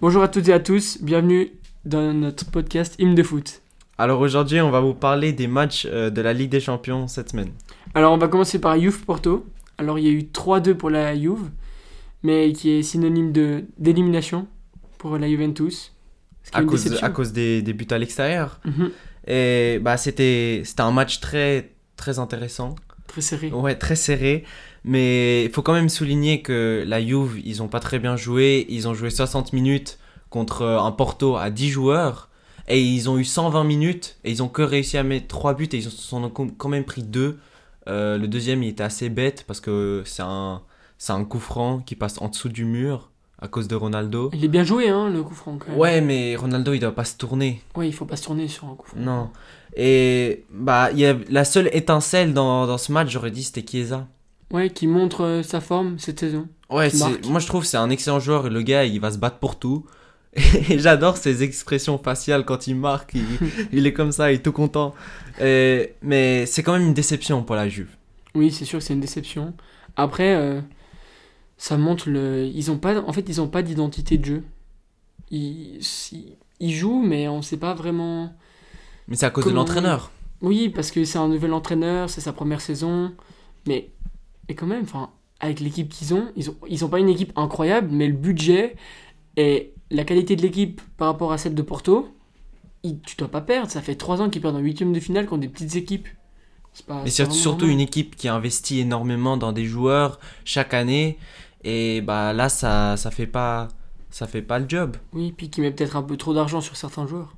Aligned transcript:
Bonjour 0.00 0.22
à 0.22 0.28
toutes 0.28 0.48
et 0.48 0.52
à 0.52 0.60
tous, 0.60 0.98
bienvenue 1.02 1.52
dans 1.84 2.12
notre 2.12 2.50
podcast 2.50 2.94
Hymne 2.98 3.14
de 3.14 3.22
foot. 3.22 3.62
Alors 3.98 4.20
aujourd'hui, 4.20 4.60
on 4.60 4.70
va 4.70 4.80
vous 4.80 4.94
parler 4.94 5.32
des 5.32 5.46
matchs 5.46 5.86
euh, 5.90 6.10
de 6.10 6.20
la 6.20 6.32
Ligue 6.32 6.50
des 6.50 6.60
Champions 6.60 7.08
cette 7.08 7.30
semaine. 7.30 7.50
Alors 7.94 8.12
on 8.12 8.18
va 8.18 8.28
commencer 8.28 8.58
par 8.60 8.78
Juve 8.78 9.04
Porto. 9.04 9.46
Alors 9.78 9.98
il 9.98 10.04
y 10.04 10.08
a 10.08 10.12
eu 10.12 10.22
3-2 10.32 10.74
pour 10.74 10.90
la 10.90 11.18
Juve, 11.18 11.50
mais 12.22 12.52
qui 12.52 12.70
est 12.72 12.82
synonyme 12.82 13.32
de 13.32 13.64
d'élimination 13.78 14.46
pour 14.98 15.16
la 15.18 15.28
Juventus. 15.28 15.92
À 16.52 16.62
cause, 16.62 17.02
à 17.02 17.08
cause 17.10 17.32
des, 17.32 17.60
des 17.62 17.72
buts 17.72 17.88
à 17.90 17.98
l'extérieur. 17.98 18.60
Mhm, 18.64 18.90
Et 19.26 19.78
bah, 19.80 19.96
c'était 19.96 20.62
c'était 20.64 20.82
un 20.82 20.92
match 20.92 21.20
très, 21.20 21.72
très 21.96 22.18
intéressant. 22.18 22.76
Très 23.06 23.20
serré. 23.22 23.50
Ouais, 23.50 23.74
très 23.76 23.96
serré. 23.96 24.44
Mais 24.86 25.44
il 25.44 25.50
faut 25.50 25.62
quand 25.62 25.74
même 25.74 25.88
souligner 25.88 26.40
que 26.42 26.84
la 26.86 27.04
Juve, 27.04 27.40
ils 27.44 27.62
ont 27.62 27.68
pas 27.68 27.80
très 27.80 27.98
bien 27.98 28.16
joué. 28.16 28.66
Ils 28.70 28.88
ont 28.88 28.94
joué 28.94 29.10
60 29.10 29.52
minutes 29.52 29.98
contre 30.30 30.62
euh, 30.62 30.80
un 30.80 30.92
Porto 30.92 31.36
à 31.36 31.50
10 31.50 31.68
joueurs. 31.68 32.30
Et 32.68 32.80
ils 32.82 33.10
ont 33.10 33.18
eu 33.18 33.24
120 33.24 33.64
minutes. 33.64 34.16
Et 34.24 34.30
ils 34.30 34.42
ont 34.42 34.48
que 34.48 34.62
réussi 34.62 34.96
à 34.96 35.02
mettre 35.02 35.26
3 35.26 35.54
buts. 35.54 35.68
Et 35.72 35.78
ils 35.78 35.88
en 36.12 36.24
ont 36.24 36.30
quand 36.30 36.68
même 36.68 36.84
pris 36.84 37.02
2. 37.02 37.38
le 37.86 38.26
deuxième, 38.26 38.62
il 38.62 38.68
était 38.70 38.82
assez 38.82 39.08
bête 39.08 39.44
parce 39.46 39.60
que 39.60 40.02
c'est 40.06 40.22
un, 40.22 40.62
c'est 40.98 41.12
un 41.12 41.24
coup 41.24 41.40
franc 41.40 41.80
qui 41.80 41.94
passe 41.94 42.20
en 42.22 42.28
dessous 42.28 42.48
du 42.48 42.64
mur 42.64 43.10
à 43.38 43.48
cause 43.48 43.68
de 43.68 43.74
Ronaldo. 43.74 44.30
Il 44.32 44.44
est 44.44 44.48
bien 44.48 44.64
joué 44.64 44.88
hein, 44.88 45.10
le 45.10 45.22
coup 45.22 45.34
franc 45.34 45.58
quand 45.58 45.70
même. 45.70 45.78
Ouais, 45.78 46.00
mais 46.00 46.36
Ronaldo, 46.36 46.72
il 46.72 46.80
doit 46.80 46.94
pas 46.94 47.04
se 47.04 47.16
tourner. 47.16 47.62
Ouais, 47.74 47.88
il 47.88 47.92
faut 47.92 48.06
pas 48.06 48.16
se 48.16 48.24
tourner 48.24 48.48
sur 48.48 48.66
un 48.66 48.74
coup 48.74 48.88
franc. 48.88 49.00
Non. 49.00 49.30
Et 49.76 50.44
bah, 50.50 50.90
y 50.92 51.04
a 51.04 51.16
la 51.28 51.44
seule 51.44 51.68
étincelle 51.72 52.32
dans, 52.32 52.66
dans 52.66 52.78
ce 52.78 52.92
match, 52.92 53.10
j'aurais 53.10 53.30
dit, 53.30 53.42
c'était 53.42 53.64
Chiesa. 53.68 54.06
Ouais, 54.52 54.70
qui 54.70 54.86
montre 54.86 55.22
euh, 55.22 55.42
sa 55.42 55.60
forme 55.60 55.98
cette 55.98 56.20
saison. 56.20 56.48
Ouais, 56.70 56.90
moi 57.28 57.40
je 57.40 57.46
trouve 57.46 57.64
c'est 57.64 57.76
un 57.76 57.90
excellent 57.90 58.20
joueur. 58.20 58.48
Le 58.48 58.62
gars, 58.62 58.84
il 58.84 59.00
va 59.00 59.10
se 59.10 59.18
battre 59.18 59.38
pour 59.38 59.58
tout. 59.58 59.84
Et 60.68 60.78
j'adore 60.78 61.16
ses 61.16 61.42
expressions 61.42 61.96
faciales 61.98 62.44
quand 62.44 62.66
il 62.66 62.76
marque. 62.76 63.14
Il, 63.14 63.24
il 63.72 63.86
est 63.86 63.92
comme 63.92 64.12
ça, 64.12 64.30
il 64.30 64.36
est 64.36 64.42
tout 64.42 64.52
content. 64.52 64.94
Et- 65.40 65.94
mais 66.02 66.44
c'est 66.46 66.62
quand 66.62 66.74
même 66.74 66.88
une 66.88 66.94
déception 66.94 67.42
pour 67.42 67.56
la 67.56 67.68
Juve. 67.68 67.88
Oui, 68.34 68.52
c'est 68.52 68.64
sûr 68.64 68.78
que 68.80 68.84
c'est 68.84 68.92
une 68.94 69.00
déception. 69.00 69.54
Après, 69.96 70.34
euh, 70.34 70.60
ça 71.56 71.76
montre 71.78 72.10
le. 72.10 72.44
Ils 72.44 72.70
ont 72.70 72.78
pas. 72.78 73.00
En 73.00 73.12
fait, 73.12 73.24
ils 73.28 73.40
ont 73.40 73.48
pas 73.48 73.62
d'identité 73.62 74.18
de 74.18 74.24
jeu. 74.24 74.42
Ils, 75.30 75.80
ils 76.60 76.74
jouent, 76.74 77.02
mais 77.02 77.28
on 77.28 77.42
sait 77.42 77.56
pas 77.56 77.74
vraiment. 77.74 78.32
Mais 79.08 79.16
c'est 79.16 79.26
à 79.26 79.30
cause 79.30 79.44
de 79.44 79.50
l'entraîneur. 79.50 80.10
Oui, 80.42 80.68
parce 80.68 80.90
que 80.90 81.04
c'est 81.04 81.18
un 81.18 81.28
nouvel 81.28 81.52
entraîneur, 81.54 82.10
c'est 82.10 82.20
sa 82.20 82.32
première 82.32 82.60
saison. 82.60 83.12
Mais, 83.66 83.90
et 84.48 84.54
quand 84.54 84.66
même, 84.66 84.82
enfin, 84.82 85.10
avec 85.40 85.60
l'équipe 85.60 85.88
qu'ils 85.88 86.14
ont, 86.14 86.28
ils 86.36 86.50
ont, 86.50 86.56
ils 86.68 86.84
ont 86.84 86.88
pas 86.88 86.98
une 86.98 87.08
équipe 87.08 87.32
incroyable, 87.36 87.88
mais 87.90 88.06
le 88.06 88.14
budget 88.14 88.76
et 89.36 89.72
la 89.90 90.04
qualité 90.04 90.36
de 90.36 90.42
l'équipe 90.42 90.80
par 90.96 91.08
rapport 91.08 91.32
à 91.32 91.38
celle 91.38 91.54
de 91.54 91.62
Porto, 91.62 92.08
ils- 92.82 93.00
tu 93.00 93.16
dois 93.16 93.28
pas 93.28 93.40
perdre. 93.40 93.70
Ça 93.70 93.82
fait 93.82 93.94
3 93.96 94.20
ans 94.22 94.30
qu'ils 94.30 94.42
perdent 94.42 94.56
en 94.56 94.60
huitième 94.60 94.92
de 94.92 95.00
finale 95.00 95.26
contre 95.26 95.42
des 95.42 95.48
petites 95.48 95.76
équipes. 95.76 96.08
C'est 96.72 96.86
pas- 96.86 97.02
Mais 97.04 97.10
c'est 97.10 97.30
surtout 97.32 97.60
normal. 97.66 97.70
une 97.74 97.80
équipe 97.80 98.16
qui 98.16 98.28
investit 98.28 98.80
énormément 98.80 99.36
dans 99.36 99.52
des 99.52 99.64
joueurs 99.64 100.18
chaque 100.44 100.74
année. 100.74 101.18
Et 101.64 102.00
bah 102.02 102.32
là, 102.32 102.48
ça, 102.48 102.96
ça 102.96 103.10
fait 103.10 103.26
pas. 103.26 103.68
Ça 104.10 104.26
fait 104.26 104.42
pas 104.42 104.58
le 104.58 104.66
job. 104.68 104.96
Oui, 105.12 105.32
puis 105.36 105.50
qui 105.50 105.60
met 105.60 105.70
peut-être 105.70 105.96
un 105.96 106.02
peu 106.02 106.16
trop 106.16 106.32
d'argent 106.32 106.60
sur 106.60 106.76
certains 106.76 107.06
joueurs. 107.06 107.34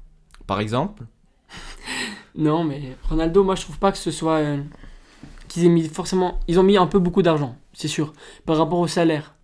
Par 0.46 0.60
exemple. 0.60 1.04
Non, 2.34 2.62
mais 2.62 2.96
Ronaldo, 3.08 3.42
moi 3.42 3.54
je 3.56 3.62
trouve 3.62 3.78
pas 3.78 3.90
que 3.90 3.98
ce 3.98 4.10
soit. 4.12 4.36
euh, 4.36 4.62
qu'ils 5.48 5.64
aient 5.64 5.68
mis 5.68 5.88
forcément. 5.88 6.38
Ils 6.48 6.58
ont 6.60 6.62
mis 6.62 6.76
un 6.76 6.86
peu 6.86 6.98
beaucoup 6.98 7.22
d'argent, 7.22 7.56
c'est 7.72 7.88
sûr, 7.88 8.12
par 8.46 8.56
rapport 8.58 8.78
au 8.78 8.86
salaire. 8.86 9.34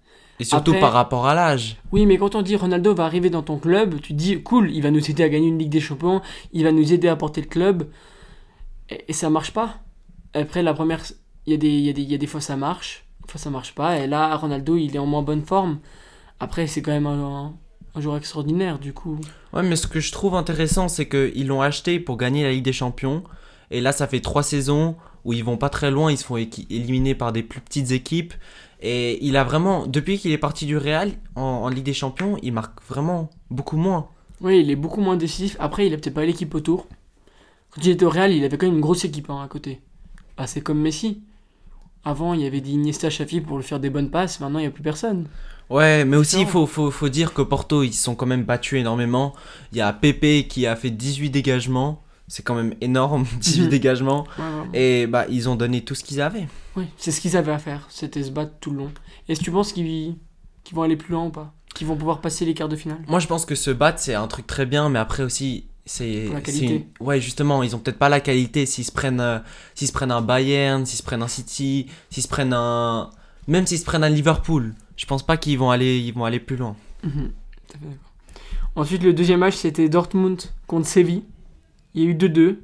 Et 0.40 0.44
surtout 0.44 0.72
Après- 0.72 0.80
par 0.80 0.92
rapport 0.92 1.26
à 1.26 1.34
l'âge. 1.34 1.76
Oui, 1.92 2.06
mais 2.06 2.16
quand 2.18 2.34
on 2.34 2.42
dit 2.42 2.56
Ronaldo 2.56 2.92
va 2.94 3.04
arriver 3.04 3.30
dans 3.30 3.42
ton 3.42 3.56
club, 3.58 4.00
tu 4.00 4.12
te 4.14 4.18
dis 4.18 4.42
cool, 4.42 4.70
il 4.72 4.82
va 4.82 4.90
nous 4.90 5.08
aider 5.10 5.22
à 5.22 5.28
gagner 5.28 5.46
une 5.48 5.58
Ligue 5.58 5.70
des 5.70 5.80
Champions, 5.80 6.22
il 6.52 6.64
va 6.64 6.72
nous 6.72 6.92
aider 6.92 7.06
à 7.08 7.14
porter 7.16 7.40
le 7.40 7.46
club. 7.46 7.88
Et, 8.90 9.04
et 9.08 9.12
ça 9.12 9.30
marche 9.30 9.52
pas. 9.52 9.76
Après, 10.34 10.62
la 10.62 10.74
première. 10.74 11.00
Il 11.46 11.52
y, 11.52 11.54
a 11.54 11.58
des, 11.58 11.68
y, 11.68 11.90
a 11.90 11.92
des- 11.92 12.02
il 12.02 12.10
y 12.10 12.14
a 12.14 12.18
des 12.18 12.26
fois 12.26 12.40
ça 12.40 12.56
marche, 12.56 13.04
des 13.24 13.30
fois 13.30 13.38
ça 13.40 13.50
marche 13.50 13.74
pas. 13.74 13.98
Et 13.98 14.06
là, 14.06 14.34
Ronaldo, 14.36 14.76
il 14.76 14.96
est 14.96 14.98
en 14.98 15.06
moins 15.06 15.22
bonne 15.22 15.42
forme. 15.44 15.78
Après, 16.40 16.66
c'est 16.66 16.82
quand 16.82 16.90
même 16.90 17.06
un, 17.06 17.54
un 17.94 18.00
joueur 18.00 18.16
extraordinaire, 18.16 18.78
du 18.80 18.92
coup. 18.92 19.20
Ouais, 19.52 19.62
mais 19.62 19.76
ce 19.76 19.86
que 19.86 20.00
je 20.00 20.10
trouve 20.10 20.34
intéressant, 20.34 20.88
c'est 20.88 21.08
qu'ils 21.08 21.46
l'ont 21.46 21.60
acheté 21.62 22.00
pour 22.00 22.16
gagner 22.16 22.42
la 22.42 22.50
Ligue 22.50 22.64
des 22.64 22.72
Champions. 22.72 23.22
Et 23.70 23.80
là, 23.80 23.92
ça 23.92 24.06
fait 24.08 24.20
trois 24.20 24.42
saisons 24.42 24.96
où 25.24 25.32
ils 25.32 25.44
vont 25.44 25.56
pas 25.56 25.70
très 25.70 25.90
loin, 25.90 26.10
ils 26.12 26.18
se 26.18 26.24
font 26.24 26.36
éliminer 26.36 27.14
par 27.14 27.32
des 27.32 27.42
plus 27.42 27.60
petites 27.60 27.90
équipes. 27.92 28.34
Et 28.80 29.24
il 29.24 29.36
a 29.36 29.44
vraiment, 29.44 29.86
depuis 29.86 30.18
qu'il 30.18 30.32
est 30.32 30.38
parti 30.38 30.66
du 30.66 30.76
Real 30.76 31.12
en, 31.36 31.42
en 31.42 31.68
Ligue 31.68 31.84
des 31.84 31.94
Champions, 31.94 32.36
il 32.42 32.52
marque 32.52 32.82
vraiment 32.88 33.30
beaucoup 33.50 33.76
moins. 33.76 34.10
Oui, 34.40 34.60
il 34.60 34.70
est 34.70 34.76
beaucoup 34.76 35.00
moins 35.00 35.16
décisif. 35.16 35.56
Après, 35.58 35.86
il 35.86 35.94
a 35.94 35.96
peut-être 35.96 36.14
pas 36.14 36.24
l'équipe 36.24 36.54
autour. 36.54 36.88
Quand 37.70 37.82
il 37.84 37.90
était 37.90 38.04
au 38.04 38.10
Real, 38.10 38.32
il 38.32 38.44
avait 38.44 38.58
quand 38.58 38.66
même 38.66 38.76
une 38.76 38.80
grosse 38.80 39.04
équipe 39.04 39.30
hein, 39.30 39.42
à 39.42 39.48
côté. 39.48 39.82
Bah, 40.36 40.46
c'est 40.46 40.60
comme 40.62 40.80
Messi. 40.80 41.22
Avant, 42.04 42.34
il 42.34 42.40
y 42.42 42.46
avait 42.46 42.60
des 42.62 42.70
Iniesta 42.72 43.08
Xavi 43.08 43.40
pour 43.42 43.56
lui 43.58 43.64
faire 43.64 43.80
des 43.80 43.90
bonnes 43.90 44.10
passes. 44.10 44.40
Maintenant, 44.40 44.58
il 44.60 44.62
n'y 44.62 44.68
a 44.68 44.72
plus 44.72 44.82
personne. 44.82 45.28
Ouais, 45.70 46.04
mais 46.04 46.16
aussi, 46.16 46.42
il 46.42 46.46
Différent. 46.46 46.66
faut, 46.66 46.66
faut, 46.66 46.90
faut 46.90 47.08
dire 47.08 47.32
que 47.34 47.42
Porto, 47.42 47.82
ils 47.82 47.92
se 47.94 48.02
sont 48.04 48.14
quand 48.14 48.26
même 48.26 48.44
battus 48.44 48.80
énormément. 48.80 49.34
Il 49.72 49.78
y 49.78 49.80
a 49.80 49.92
Pepe 49.92 50.46
qui 50.48 50.66
a 50.66 50.76
fait 50.76 50.90
18 50.90 51.30
dégagements. 51.30 52.03
C'est 52.28 52.42
quand 52.42 52.54
même 52.54 52.74
énorme, 52.80 53.24
18 53.40 53.62
Mhm. 53.64 53.68
dégagements. 53.68 54.24
Ouais, 54.38 54.44
ouais, 54.44 54.68
ouais. 54.72 55.02
Et 55.02 55.06
bah, 55.06 55.26
ils 55.28 55.48
ont 55.48 55.56
donné 55.56 55.82
tout 55.82 55.94
ce 55.94 56.02
qu'ils 56.04 56.20
avaient. 56.20 56.48
Oui, 56.76 56.86
c'est 56.96 57.10
ce 57.10 57.20
qu'ils 57.20 57.36
avaient 57.36 57.52
à 57.52 57.58
faire. 57.58 57.86
C'était 57.90 58.22
se 58.22 58.30
battre 58.30 58.52
tout 58.60 58.70
le 58.70 58.78
long. 58.78 58.90
Est-ce 59.28 59.40
que 59.40 59.44
tu 59.44 59.50
penses 59.50 59.72
qu'ils 59.72 60.16
vont 60.72 60.82
aller 60.82 60.96
plus 60.96 61.12
loin 61.12 61.26
ou 61.26 61.30
pas? 61.30 61.52
Qu'ils 61.74 61.86
vont 61.86 61.96
pouvoir 61.96 62.20
passer 62.20 62.44
les 62.44 62.54
quarts 62.54 62.68
de 62.68 62.76
finale? 62.76 63.00
Moi, 63.08 63.18
je 63.20 63.26
pense 63.26 63.44
que 63.44 63.54
se 63.54 63.70
battre, 63.70 63.98
c'est 63.98 64.14
un 64.14 64.26
truc 64.28 64.46
très 64.46 64.64
bien, 64.64 64.88
mais 64.88 64.98
après 65.00 65.22
aussi, 65.22 65.66
c'est. 65.84 66.28
La 66.32 66.40
qualité. 66.40 66.66
une- 67.00 67.06
Ouais, 67.06 67.20
justement, 67.20 67.62
ils 67.62 67.74
ont 67.76 67.78
peut-être 67.78 67.98
pas 67.98 68.08
la 68.08 68.20
qualité 68.20 68.64
s'ils 68.64 68.84
se 68.84 68.92
prennent, 68.92 69.20
euh, 69.20 69.38
se 69.74 69.92
prennent 69.92 70.12
un 70.12 70.22
Bayern, 70.22 70.86
s'ils 70.86 70.98
se 70.98 71.02
prennent 71.02 71.22
un 71.22 71.28
City, 71.28 71.88
s'ils 72.10 72.22
se 72.22 72.28
prennent 72.28 72.54
un. 72.54 73.10
Même 73.48 73.66
s'ils 73.66 73.78
se 73.80 73.84
prennent 73.84 74.04
un 74.04 74.08
Liverpool. 74.08 74.74
Je 74.96 75.04
pense 75.06 75.22
pas 75.24 75.36
qu'ils 75.36 75.58
vont 75.58 75.70
aller, 75.70 75.98
ils 75.98 76.14
vont 76.14 76.24
aller 76.24 76.40
plus 76.40 76.56
loin. 76.56 76.74
Mhm. 77.02 77.32
Ensuite, 78.76 79.02
le 79.02 79.12
deuxième 79.12 79.40
match, 79.40 79.56
c'était 79.56 79.88
Dortmund 79.88 80.40
contre 80.66 80.86
Séville. 80.88 81.22
Il 81.94 82.02
y 82.02 82.06
a 82.06 82.10
eu 82.10 82.14
2-2 82.14 82.56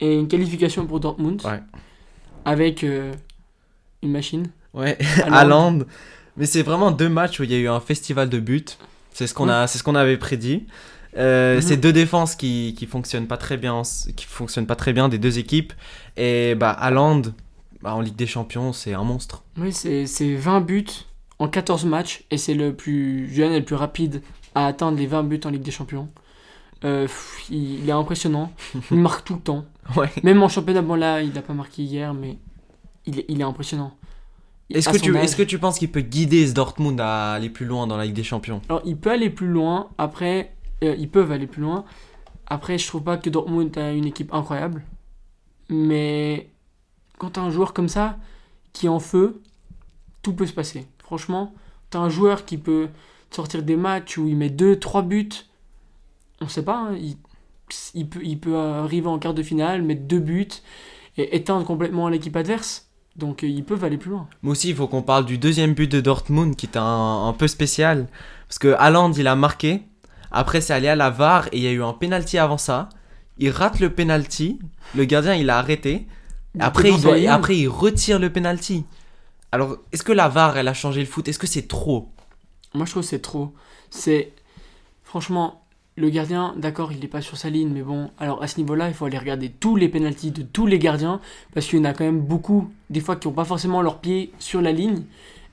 et 0.00 0.14
une 0.18 0.28
qualification 0.28 0.86
pour 0.86 1.00
Dortmund. 1.00 1.40
Ouais. 1.44 1.60
Avec 2.44 2.82
euh, 2.84 3.12
une 4.02 4.10
machine. 4.10 4.48
Ouais, 4.74 4.98
Haaland. 5.24 5.80
Mais 6.36 6.46
c'est 6.46 6.62
vraiment 6.62 6.90
deux 6.90 7.08
matchs 7.08 7.38
où 7.40 7.44
il 7.44 7.52
y 7.52 7.54
a 7.54 7.58
eu 7.58 7.68
un 7.68 7.80
festival 7.80 8.28
de 8.28 8.40
buts. 8.40 8.64
C'est 9.12 9.26
ce 9.26 9.34
qu'on 9.34 9.48
a, 9.48 9.66
c'est 9.66 9.78
ce 9.78 9.84
qu'on 9.84 9.94
avait 9.94 10.16
prédit. 10.16 10.66
Euh, 11.16 11.56
Mhm. 11.56 11.60
C'est 11.62 11.76
deux 11.76 11.92
défenses 11.92 12.34
qui, 12.34 12.74
qui 12.76 12.86
fonctionnent 12.86 13.26
pas 13.26 13.36
très 13.36 13.58
bien, 13.58 13.82
qui 14.16 14.24
fonctionnent 14.24 14.66
pas 14.66 14.76
très 14.76 14.92
bien 14.94 15.08
des 15.10 15.18
deux 15.18 15.38
équipes. 15.38 15.74
Et 16.16 16.54
bah 16.54 16.70
Haaland, 16.70 17.20
bah, 17.82 17.94
en 17.94 18.00
Ligue 18.00 18.16
des 18.16 18.26
Champions, 18.26 18.72
c'est 18.72 18.94
un 18.94 19.04
monstre. 19.04 19.44
Oui, 19.58 19.72
c'est 19.72 20.06
c'est 20.06 20.34
20 20.34 20.62
buts 20.62 20.86
en 21.38 21.48
14 21.48 21.84
matchs 21.84 22.24
et 22.30 22.38
c'est 22.38 22.54
le 22.54 22.72
plus 22.74 23.30
jeune 23.32 23.52
et 23.52 23.58
le 23.58 23.64
plus 23.64 23.74
rapide 23.76 24.22
à 24.54 24.66
atteindre 24.66 24.96
les 24.96 25.06
20 25.06 25.24
buts 25.24 25.40
en 25.44 25.50
Ligue 25.50 25.62
des 25.62 25.70
Champions. 25.70 26.08
Euh, 26.84 27.02
pff, 27.02 27.46
il, 27.50 27.80
il 27.80 27.88
est 27.88 27.92
impressionnant. 27.92 28.52
Il 28.90 28.98
marque 28.98 29.24
tout 29.24 29.34
le 29.34 29.40
temps. 29.40 29.64
Ouais. 29.96 30.10
Même 30.22 30.42
en 30.42 30.48
championnat, 30.48 30.82
bon 30.82 30.94
là, 30.94 31.22
il 31.22 31.32
n'a 31.32 31.42
pas 31.42 31.54
marqué 31.54 31.82
hier, 31.82 32.14
mais 32.14 32.38
il 33.06 33.20
est, 33.20 33.24
il 33.28 33.40
est 33.40 33.44
impressionnant. 33.44 33.96
Est-ce 34.70 34.88
que, 34.88 34.98
tu, 34.98 35.12
que 35.12 35.42
tu 35.42 35.58
penses 35.58 35.78
qu'il 35.78 35.90
peut 35.90 36.00
guider 36.00 36.46
ce 36.46 36.54
Dortmund 36.54 36.98
à 37.00 37.32
aller 37.32 37.50
plus 37.50 37.66
loin 37.66 37.86
dans 37.86 37.96
la 37.96 38.04
Ligue 38.04 38.14
des 38.14 38.22
Champions? 38.22 38.62
Alors, 38.68 38.82
il 38.84 38.96
peut 38.96 39.10
aller 39.10 39.28
plus 39.28 39.48
loin. 39.48 39.90
Après, 39.98 40.54
euh, 40.82 40.94
ils 40.98 41.10
peuvent 41.10 41.30
aller 41.30 41.46
plus 41.46 41.62
loin. 41.62 41.84
Après, 42.46 42.78
je 42.78 42.86
trouve 42.86 43.02
pas 43.02 43.16
que 43.16 43.28
Dortmund 43.28 43.76
a 43.76 43.92
une 43.92 44.06
équipe 44.06 44.32
incroyable. 44.32 44.82
Mais 45.68 46.48
quand 47.18 47.30
t'as 47.30 47.42
un 47.42 47.50
joueur 47.50 47.72
comme 47.72 47.88
ça, 47.88 48.16
qui 48.72 48.86
est 48.86 48.90
en 48.90 49.00
feu, 49.00 49.42
tout 50.22 50.32
peut 50.32 50.46
se 50.46 50.52
passer. 50.52 50.86
Franchement, 50.98 51.52
t'as 51.90 51.98
un 51.98 52.08
joueur 52.08 52.44
qui 52.44 52.56
peut 52.56 52.88
sortir 53.30 53.62
des 53.62 53.76
matchs 53.76 54.18
où 54.18 54.26
il 54.26 54.36
met 54.36 54.48
2-3 54.48 55.06
buts. 55.06 55.28
On 56.42 56.48
sait 56.48 56.64
pas, 56.64 56.76
hein, 56.90 56.96
il, 57.00 57.16
il 57.94 58.08
peut, 58.08 58.20
il 58.22 58.38
peut 58.38 58.56
arriver 58.56 59.06
en 59.08 59.18
quart 59.18 59.34
de 59.34 59.42
finale, 59.42 59.82
mettre 59.82 60.02
2 60.02 60.18
buts 60.18 60.48
et 61.16 61.36
éteindre 61.36 61.64
complètement 61.64 62.08
l'équipe 62.08 62.36
adverse. 62.36 62.88
Donc, 63.16 63.44
euh, 63.44 63.46
ils 63.48 63.64
peuvent 63.64 63.84
aller 63.84 63.98
plus 63.98 64.10
loin. 64.10 64.26
Mais 64.42 64.50
aussi, 64.50 64.70
il 64.70 64.74
faut 64.74 64.88
qu'on 64.88 65.02
parle 65.02 65.26
du 65.26 65.36
deuxième 65.38 65.74
but 65.74 65.90
de 65.90 66.00
Dortmund 66.00 66.56
qui 66.56 66.66
est 66.66 66.76
un, 66.78 67.26
un 67.28 67.32
peu 67.34 67.46
spécial. 67.46 68.08
Parce 68.48 68.58
que 68.58 68.68
Haaland, 68.78 69.12
il 69.12 69.26
a 69.26 69.36
marqué. 69.36 69.82
Après, 70.30 70.62
c'est 70.62 70.72
allé 70.72 70.88
à 70.88 70.96
la 70.96 71.10
VAR 71.10 71.46
et 71.48 71.58
il 71.58 71.62
y 71.62 71.66
a 71.66 71.72
eu 71.72 71.82
un 71.82 71.92
penalty 71.92 72.38
avant 72.38 72.56
ça. 72.56 72.88
Il 73.36 73.50
rate 73.50 73.80
le 73.80 73.92
penalty. 73.92 74.58
Le 74.94 75.04
gardien, 75.04 75.34
il 75.34 75.50
a 75.50 75.58
arrêté. 75.58 76.06
Après, 76.58 76.88
il, 76.90 77.00
doit- 77.02 77.16
après, 77.34 77.56
il 77.58 77.68
retire 77.68 78.18
le 78.18 78.30
penalty. 78.32 78.84
Alors, 79.52 79.76
est-ce 79.92 80.02
que 80.02 80.12
la 80.12 80.28
VAR, 80.28 80.56
elle 80.56 80.68
a 80.68 80.74
changé 80.74 81.00
le 81.00 81.06
foot? 81.06 81.28
Est-ce 81.28 81.38
que 81.38 81.46
c'est 81.46 81.68
trop? 81.68 82.08
Moi, 82.74 82.86
je 82.86 82.92
trouve 82.92 83.02
que 83.02 83.08
c'est 83.10 83.20
trop. 83.20 83.52
C'est. 83.90 84.32
Franchement, 85.04 85.61
le 85.96 86.08
gardien, 86.08 86.54
d'accord, 86.56 86.92
il 86.92 87.00
n'est 87.00 87.08
pas 87.08 87.20
sur 87.20 87.36
sa 87.36 87.50
ligne, 87.50 87.68
mais 87.68 87.82
bon, 87.82 88.10
alors 88.18 88.42
à 88.42 88.46
ce 88.46 88.58
niveau-là, 88.58 88.88
il 88.88 88.94
faut 88.94 89.04
aller 89.04 89.18
regarder 89.18 89.50
tous 89.50 89.76
les 89.76 89.88
pénalties 89.88 90.30
de 90.30 90.42
tous 90.42 90.66
les 90.66 90.78
gardiens, 90.78 91.20
parce 91.52 91.66
qu'il 91.66 91.78
y 91.78 91.82
en 91.82 91.84
a 91.84 91.92
quand 91.92 92.04
même 92.04 92.20
beaucoup, 92.20 92.70
des 92.88 93.00
fois, 93.00 93.16
qui 93.16 93.28
n'ont 93.28 93.34
pas 93.34 93.44
forcément 93.44 93.82
leurs 93.82 94.00
pieds 94.00 94.32
sur 94.38 94.62
la 94.62 94.72
ligne. 94.72 95.04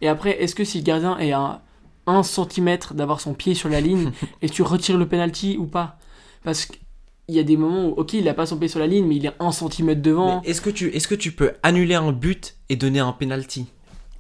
Et 0.02 0.08
après, 0.08 0.42
est-ce 0.42 0.56
que 0.56 0.64
si 0.64 0.78
le 0.78 0.84
gardien 0.84 1.18
est 1.20 1.34
à 1.34 1.62
1 2.08 2.24
cm 2.24 2.78
d'avoir 2.92 3.20
son 3.20 3.34
pied 3.34 3.54
sur 3.54 3.68
la 3.68 3.82
ligne 3.82 4.12
et 4.42 4.50
tu 4.50 4.62
retires 4.62 4.98
le 4.98 5.08
penalty 5.08 5.58
ou 5.58 5.66
pas? 5.66 6.00
Parce 6.44 6.66
qu'il 6.66 6.80
y 7.28 7.40
a 7.40 7.44
des 7.44 7.58
moments 7.58 7.88
où, 7.88 7.92
ok, 7.92 8.14
il 8.14 8.28
a 8.30 8.34
pas 8.34 8.46
son 8.46 8.58
pied 8.58 8.70
sur 8.70 8.80
la 8.80 8.88
ligne, 8.88 9.06
mais 9.06 9.18
il 9.18 9.26
est 9.26 9.34
1 9.42 9.52
cm 9.52 9.96
devant. 9.96 10.42
Est-ce 10.44 10.62
que, 10.62 10.70
tu, 10.70 10.88
est 10.96 11.06
que 11.06 11.16
tu 11.16 11.34
peux 11.34 11.52
annuler 11.64 11.96
un 11.96 12.14
but 12.14 12.56
et 12.70 12.78
donner 12.78 13.00
un 13.00 13.12
penalty? 13.12 13.66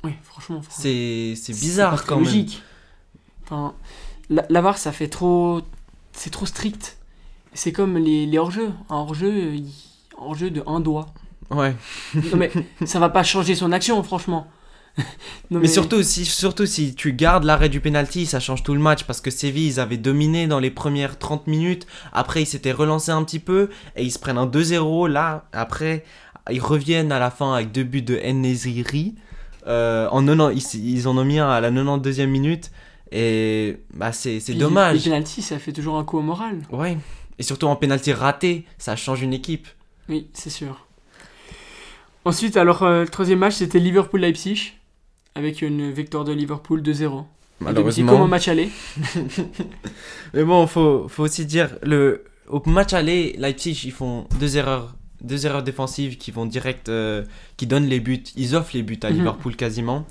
Oui, 0.03 0.11
franchement. 0.23 0.61
franchement. 0.61 0.83
C'est 0.83 1.53
bizarre 1.53 2.05
quand 2.05 2.17
même. 2.17 2.25
logique. 2.25 2.61
Enfin, 3.43 3.73
la, 4.29 4.45
la 4.49 4.61
VAR, 4.61 4.77
ça 4.77 4.91
fait 4.91 5.07
trop. 5.07 5.61
C'est 6.19 6.31
trop 6.31 6.45
strict. 6.45 6.97
C'est 7.53 7.71
comme 7.71 7.97
les, 7.97 8.25
les 8.25 8.37
hors-jeux. 8.37 8.71
Un 8.89 8.95
hors-jeu, 8.97 9.53
il- 9.55 9.71
hors-jeu 10.17 10.51
de 10.51 10.61
un 10.67 10.81
doigt. 10.81 11.13
Ouais. 11.49 11.73
Non, 12.13 12.35
mais 12.35 12.51
ça 12.85 12.99
va 12.99 13.07
pas 13.07 13.23
changer 13.23 13.55
son 13.55 13.71
action, 13.71 14.03
franchement. 14.03 14.47
Non, 15.49 15.61
Mais 15.61 15.69
surtout 15.69 16.03
si, 16.03 16.25
surtout 16.25 16.65
si 16.65 16.93
tu 16.93 17.13
gardes 17.13 17.45
l'arrêt 17.45 17.69
du 17.69 17.79
penalty, 17.79 18.25
ça 18.25 18.41
change 18.41 18.63
tout 18.63 18.73
le 18.73 18.81
match 18.81 19.03
parce 19.05 19.21
que 19.21 19.31
Séville, 19.31 19.67
ils 19.67 19.79
avaient 19.79 19.95
dominé 19.97 20.45
dans 20.45 20.59
les 20.59 20.71
premières 20.71 21.17
30 21.17 21.47
minutes. 21.47 21.87
Après, 22.11 22.41
ils 22.43 22.45
s'étaient 22.45 22.73
relancés 22.73 23.11
un 23.11 23.23
petit 23.23 23.39
peu 23.39 23.69
et 23.95 24.03
ils 24.03 24.11
se 24.11 24.19
prennent 24.19 24.37
un 24.37 24.45
2-0. 24.45 25.07
Là, 25.07 25.45
après, 25.53 26.03
ils 26.51 26.59
reviennent 26.61 27.13
à 27.13 27.19
la 27.19 27.31
fin 27.31 27.53
avec 27.53 27.71
deux 27.71 27.83
buts 27.85 28.01
de 28.01 28.17
Nesiri. 28.17 29.15
Euh, 29.67 30.09
en 30.11 30.25
90 30.25 30.73
ils, 30.73 30.89
ils 30.97 31.07
en 31.07 31.17
ont 31.17 31.23
mis 31.25 31.39
un 31.39 31.49
à 31.49 31.61
la 31.61 31.71
92e 31.71 32.25
minute 32.27 32.69
et 33.11 33.77
bah, 33.93 34.11
c'est 34.11 34.39
dommage. 34.53 34.97
Les 34.97 35.03
pénaltys, 35.03 35.41
ça 35.41 35.59
fait 35.59 35.73
toujours 35.73 35.97
un 35.97 36.03
coup 36.03 36.17
au 36.17 36.21
moral. 36.21 36.61
Ouais. 36.71 36.97
Et 37.37 37.43
surtout 37.43 37.67
en 37.67 37.75
penalty 37.75 38.11
raté, 38.13 38.65
ça 38.77 38.95
change 38.95 39.21
une 39.21 39.33
équipe. 39.33 39.67
Oui, 40.09 40.27
c'est 40.33 40.49
sûr. 40.49 40.85
Ensuite, 42.25 42.57
alors, 42.57 42.83
euh, 42.83 43.01
le 43.03 43.07
troisième 43.07 43.39
match, 43.39 43.55
c'était 43.55 43.79
Liverpool-Leipzig. 43.79 44.73
Avec 45.35 45.61
une 45.61 45.91
victoire 45.91 46.25
de 46.25 46.33
Liverpool 46.33 46.81
2-0. 46.81 47.23
À 47.65 47.73
domicile, 47.73 48.05
Comme 48.05 48.21
au 48.21 48.27
Malheureusement. 48.27 48.27
match 48.27 48.47
aller. 48.47 48.69
Mais 50.33 50.43
bon, 50.43 50.67
faut, 50.67 51.07
faut 51.07 51.23
aussi 51.23 51.45
dire, 51.45 51.77
le, 51.83 52.25
au 52.47 52.61
match 52.69 52.93
aller, 52.93 53.35
Leipzig, 53.37 53.81
ils 53.85 53.91
font 53.91 54.27
deux 54.39 54.57
erreurs, 54.57 54.95
deux 55.21 55.45
erreurs 55.45 55.63
défensives 55.63 56.17
qui 56.17 56.31
vont 56.31 56.45
direct, 56.45 56.89
euh, 56.89 57.23
qui 57.57 57.67
donnent 57.67 57.87
les 57.87 57.99
buts, 57.99 58.23
ils 58.35 58.55
offrent 58.55 58.71
les 58.73 58.83
buts 58.83 58.99
à 59.03 59.09
Mhm. 59.09 59.17
Liverpool 59.17 59.55
quasiment. 59.55 60.05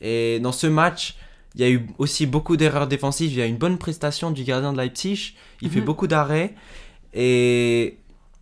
Et 0.00 0.40
dans 0.40 0.52
ce 0.52 0.66
match, 0.66 1.16
il 1.54 1.60
y 1.60 1.64
a 1.64 1.70
eu 1.70 1.86
aussi 1.98 2.26
beaucoup 2.26 2.56
d'erreurs 2.56 2.86
défensives, 2.88 3.30
il 3.32 3.38
y 3.38 3.42
a 3.42 3.46
une 3.46 3.56
bonne 3.58 3.78
prestation 3.78 4.30
du 4.30 4.44
gardien 4.44 4.72
de 4.72 4.78
Leipzig, 4.78 5.34
il 5.62 5.70
fait 5.70 5.80
Mhm. 5.80 5.84
beaucoup 5.86 6.06
d'arrêts. 6.06 6.54
Et 7.12 7.98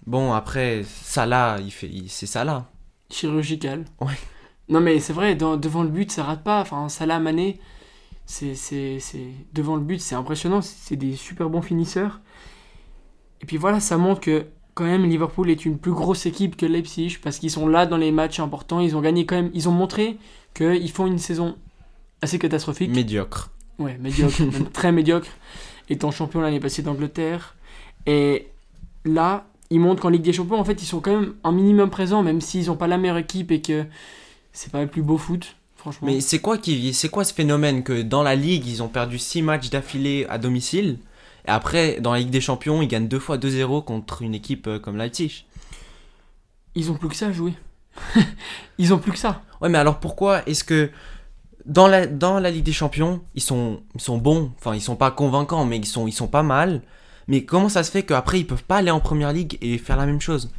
bon, 0.07 0.33
après, 0.33 0.83
Salah, 0.85 1.59
il 1.63 1.71
fait, 1.71 1.89
il- 1.89 2.09
c'est 2.09 2.27
Salah. 2.27 2.71
Chirurgical. 3.11 3.85
Ouais. 4.01 4.15
Non, 4.69 4.81
mais 4.81 4.99
c'est 5.01 5.13
vrai, 5.13 5.35
dans- 5.35 5.57
devant 5.57 5.83
le 5.83 5.91
but, 5.91 6.11
ça 6.11 6.25
rate 6.25 6.43
pas. 6.43 6.61
Enfin, 6.63 6.89
Salah 6.89 7.19
Mané, 7.19 7.59
c'est, 8.25 8.55
c'est, 8.55 8.99
c'est... 9.01 9.27
devant 9.53 9.77
le 9.77 9.83
but, 9.83 10.01
c'est 10.01 10.15
impressionnant. 10.15 10.63
C'est 10.63 10.77
c'est 10.79 10.97
des 10.97 11.15
super 11.17 11.51
bons 11.51 11.61
finisseurs. 11.63 12.21
Et 13.43 13.47
puis 13.47 13.57
voilà, 13.59 13.81
ça 13.81 13.99
montre 13.99 14.21
que 14.21 14.47
quand 14.75 14.85
même 14.85 15.05
Liverpool 15.05 15.51
est 15.51 15.67
une 15.67 15.77
plus 15.79 15.93
grosse 15.93 16.25
équipe 16.27 16.57
que 16.57 16.65
Leipzig 16.65 17.19
parce 17.23 17.39
qu'ils 17.39 17.51
sont 17.51 17.67
là 17.69 17.85
dans 17.85 17.99
les 17.99 18.13
matchs 18.13 18.41
importants. 18.41 18.81
Ils 18.81 18.97
ont 18.97 19.01
gagné 19.03 19.27
quand 19.27 19.35
même. 19.37 19.51
Ils 19.53 19.69
ont 19.69 19.73
montré 19.73 20.17
qu'ils 20.55 20.91
font 20.91 21.07
une 21.07 21.19
saison 21.19 21.57
assez 22.23 22.39
catastrophique. 22.39 22.91
Médiocre. 22.91 23.51
Ouais, 23.79 23.99
médiocre, 23.99 24.41
même 24.53 24.71
très 24.71 24.93
médiocre, 24.93 25.29
étant 25.91 26.11
champion 26.11 26.41
l'année 26.41 26.61
passée 26.61 26.83
d'Angleterre. 26.83 27.57
Et 28.07 28.49
là, 29.05 29.47
ils 29.71 29.81
montrent 29.81 30.03
qu'en 30.03 30.09
Ligue 30.09 30.23
des 30.23 30.33
Champions, 30.33 30.59
en 30.59 30.65
fait, 30.65 30.83
ils 30.83 30.87
sont 30.87 31.01
quand 31.01 31.13
même 31.13 31.35
un 31.45 31.53
minimum 31.53 31.91
présents, 31.91 32.23
même 32.23 32.41
s'ils 32.41 32.67
n'ont 32.67 32.77
pas 32.77 32.87
la 32.87 32.99
meilleure 32.99 33.19
équipe 33.19 33.51
et 33.51 33.61
que 33.61 33.85
c'est 34.53 34.73
pas 34.73 34.81
le 34.81 34.89
plus 34.89 35.03
beau 35.03 35.19
foot, 35.19 35.57
franchement. 35.77 36.07
Mais 36.07 36.21
c'est 36.21 36.41
quoi, 36.41 36.59
qui, 36.59 36.93
c'est 36.95 37.09
quoi 37.09 37.25
ce 37.25 37.33
phénomène 37.33 37.83
que 37.83 38.03
dans 38.03 38.23
la 38.23 38.35
Ligue, 38.35 38.67
ils 38.67 38.83
ont 38.83 38.89
perdu 38.89 39.19
6 39.19 39.43
matchs 39.43 39.71
d'affilée 39.71 40.27
à 40.29 40.39
domicile 40.39 40.99
et 41.47 41.51
après, 41.51 42.01
dans 42.01 42.13
la 42.13 42.21
Ligue 42.21 42.31
des 42.31 42.41
Champions, 42.41 42.83
ils 42.83 42.89
gagnent 42.89 43.09
deux 43.09 43.19
fois 43.19 43.37
2-0 43.37 43.85
contre 43.85 44.23
une 44.23 44.35
équipe 44.35 44.67
euh, 44.67 44.79
comme 44.79 44.97
Leipzig? 44.97 45.45
Ils 46.75 46.91
ont 46.91 46.95
plus 46.95 47.09
que 47.09 47.17
ça 47.17 47.27
à 47.27 47.33
jouer. 47.33 47.55
ils 48.79 48.95
ont 48.95 48.99
plus 48.99 49.13
que 49.13 49.19
ça. 49.19 49.43
Ouais, 49.61 49.69
mais 49.69 49.79
alors 49.79 50.01
pourquoi 50.01 50.47
est-ce 50.49 50.65
que 50.65 50.91
dans 51.65 51.87
la, 51.87 52.07
dans 52.07 52.41
la 52.41 52.51
Ligue 52.51 52.65
des 52.65 52.73
Champions, 52.73 53.23
ils 53.35 53.43
sont, 53.43 53.83
ils 53.95 54.01
sont 54.01 54.19
bons, 54.19 54.53
enfin, 54.59 54.75
ils 54.75 54.81
sont 54.81 54.97
pas 54.97 55.11
convaincants, 55.11 55.65
mais 55.65 55.79
ils 55.79 55.87
sont, 55.87 56.07
ils 56.07 56.13
sont 56.13 56.29
pas 56.29 56.43
mal. 56.43 56.83
Mais 57.29 57.45
comment 57.45 57.69
ça 57.69 57.85
se 57.85 57.91
fait 57.91 58.03
qu'après, 58.03 58.41
ils 58.41 58.47
peuvent 58.47 58.65
pas 58.65 58.79
aller 58.79 58.91
en 58.91 59.01
première 59.01 59.33
ligue 59.33 59.59
et 59.61 59.79
faire 59.79 59.97
la 59.97 60.07
même 60.07 60.21
chose? 60.21 60.51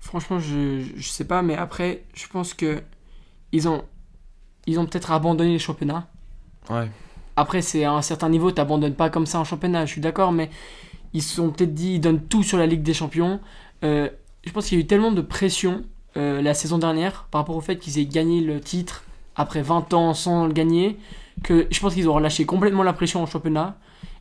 Franchement, 0.00 0.38
je, 0.38 0.84
je 0.96 1.08
sais 1.08 1.24
pas, 1.24 1.42
mais 1.42 1.56
après, 1.56 2.04
je 2.14 2.26
pense 2.28 2.54
que 2.54 2.80
ils 3.52 3.68
ont, 3.68 3.84
ils 4.66 4.78
ont 4.78 4.86
peut-être 4.86 5.10
abandonné 5.10 5.52
le 5.52 5.58
championnat. 5.58 6.06
Ouais. 6.70 6.88
Après, 7.34 7.62
c'est 7.62 7.84
à 7.84 7.92
un 7.92 8.02
certain 8.02 8.28
niveau, 8.28 8.50
t'abandonnes 8.50 8.94
pas 8.94 9.10
comme 9.10 9.26
ça 9.26 9.38
un 9.38 9.44
championnat, 9.44 9.86
je 9.86 9.92
suis 9.92 10.00
d'accord, 10.00 10.32
mais 10.32 10.50
ils 11.12 11.22
se 11.22 11.34
sont 11.36 11.50
peut-être 11.50 11.74
dit, 11.74 11.94
ils 11.94 12.00
donnent 12.00 12.22
tout 12.22 12.42
sur 12.42 12.58
la 12.58 12.66
Ligue 12.66 12.82
des 12.82 12.94
Champions. 12.94 13.40
Euh, 13.84 14.08
je 14.44 14.52
pense 14.52 14.66
qu'il 14.68 14.78
y 14.78 14.80
a 14.80 14.84
eu 14.84 14.86
tellement 14.86 15.10
de 15.10 15.20
pression 15.20 15.84
euh, 16.16 16.40
la 16.40 16.54
saison 16.54 16.78
dernière 16.78 17.26
par 17.30 17.40
rapport 17.40 17.56
au 17.56 17.60
fait 17.60 17.76
qu'ils 17.76 17.98
aient 17.98 18.06
gagné 18.06 18.40
le 18.40 18.60
titre 18.60 19.02
après 19.36 19.62
20 19.62 19.92
ans 19.94 20.14
sans 20.14 20.46
le 20.46 20.52
gagner, 20.52 20.98
que 21.42 21.66
je 21.70 21.78
pense 21.80 21.94
qu'ils 21.94 22.08
ont 22.08 22.14
relâché 22.14 22.46
complètement 22.46 22.82
la 22.82 22.92
pression 22.92 23.22
en 23.22 23.26
championnat 23.26 23.78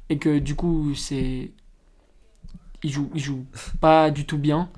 et 0.10 0.18
que 0.18 0.40
du 0.40 0.56
coup, 0.56 0.94
c'est. 0.96 1.52
Ils 2.84 2.92
jouent, 2.92 3.10
ils 3.16 3.22
jouent 3.24 3.46
pas 3.82 4.12
du 4.12 4.26
tout 4.26 4.38
bien. 4.38 4.70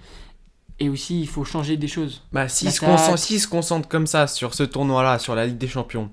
Et 0.80 0.90
aussi, 0.90 1.20
il 1.22 1.28
faut 1.28 1.44
changer 1.44 1.76
des 1.76 1.88
choses. 1.88 2.24
Bah, 2.32 2.48
s'ils 2.48 2.72
se, 2.72 2.80
concentrent- 2.80 3.18
s'ils 3.20 3.40
se 3.42 3.48
concentrent 3.48 3.88
comme 3.90 4.06
ça 4.08 4.28
sur 4.28 4.54
ce 4.54 4.62
tournoi-là, 4.64 5.18
sur 5.18 5.34
la 5.34 5.48
Ligue 5.48 5.58
des 5.58 5.68
Champions, 5.68 6.08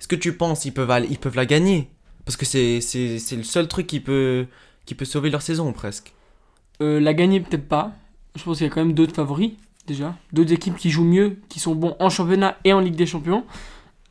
est-ce 0.00 0.08
que 0.08 0.16
tu 0.16 0.32
penses 0.34 0.60
qu'ils 0.60 0.72
peuvent, 0.72 0.90
aller- 0.90 1.08
ils 1.10 1.18
peuvent 1.18 1.36
la 1.36 1.44
gagner? 1.46 1.90
Parce 2.24 2.36
que 2.36 2.46
c'est, 2.46 2.80
c'est, 2.80 3.18
c'est 3.18 3.36
le 3.36 3.42
seul 3.44 3.68
truc 3.68 3.86
qui 3.86 4.00
peut, 4.00 4.46
qui 4.86 4.94
peut 4.94 5.04
sauver 5.04 5.28
leur 5.30 5.42
saison 5.42 5.70
presque. 5.74 6.14
Euh, 6.80 6.98
la 6.98 7.12
gagner, 7.12 7.40
peut-être 7.40 7.68
pas. 7.68 7.92
Je 8.34 8.42
pense 8.42 8.56
qu'il 8.58 8.66
y 8.66 8.70
a 8.70 8.72
quand 8.72 8.80
même 8.84 8.94
d'autres 8.94 9.14
favoris, 9.14 9.52
déjà. 9.86 10.14
D'autres 10.32 10.52
équipes 10.52 10.76
qui 10.76 10.90
jouent 10.90 11.04
mieux, 11.04 11.38
qui 11.48 11.60
sont 11.60 11.74
bons 11.74 11.96
en 11.98 12.10
championnat 12.10 12.56
et 12.64 12.72
en 12.72 12.80
Ligue 12.80 12.96
des 12.96 13.06
Champions. 13.06 13.44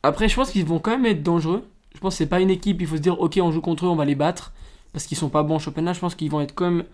Après, 0.02 0.28
je 0.28 0.34
pense 0.34 0.50
qu'ils 0.50 0.64
vont 0.64 0.78
quand 0.78 0.90
même 0.92 1.06
être 1.06 1.22
dangereux. 1.22 1.64
Je 1.94 2.00
pense 2.00 2.14
que 2.14 2.18
c'est 2.18 2.26
pas 2.26 2.40
une 2.40 2.50
équipe, 2.50 2.80
il 2.80 2.86
faut 2.86 2.96
se 2.96 3.00
dire, 3.00 3.18
ok, 3.20 3.38
on 3.42 3.50
joue 3.52 3.60
contre 3.60 3.86
eux, 3.86 3.88
on 3.88 3.96
va 3.96 4.04
les 4.04 4.14
battre. 4.14 4.52
Parce 4.92 5.06
qu'ils 5.06 5.16
sont 5.16 5.28
pas 5.28 5.42
bons 5.42 5.56
en 5.56 5.58
championnat. 5.58 5.92
Je 5.92 6.00
pense 6.00 6.14
qu'ils 6.14 6.30
vont 6.30 6.40
être 6.40 6.54
quand 6.54 6.70
même 6.70 6.84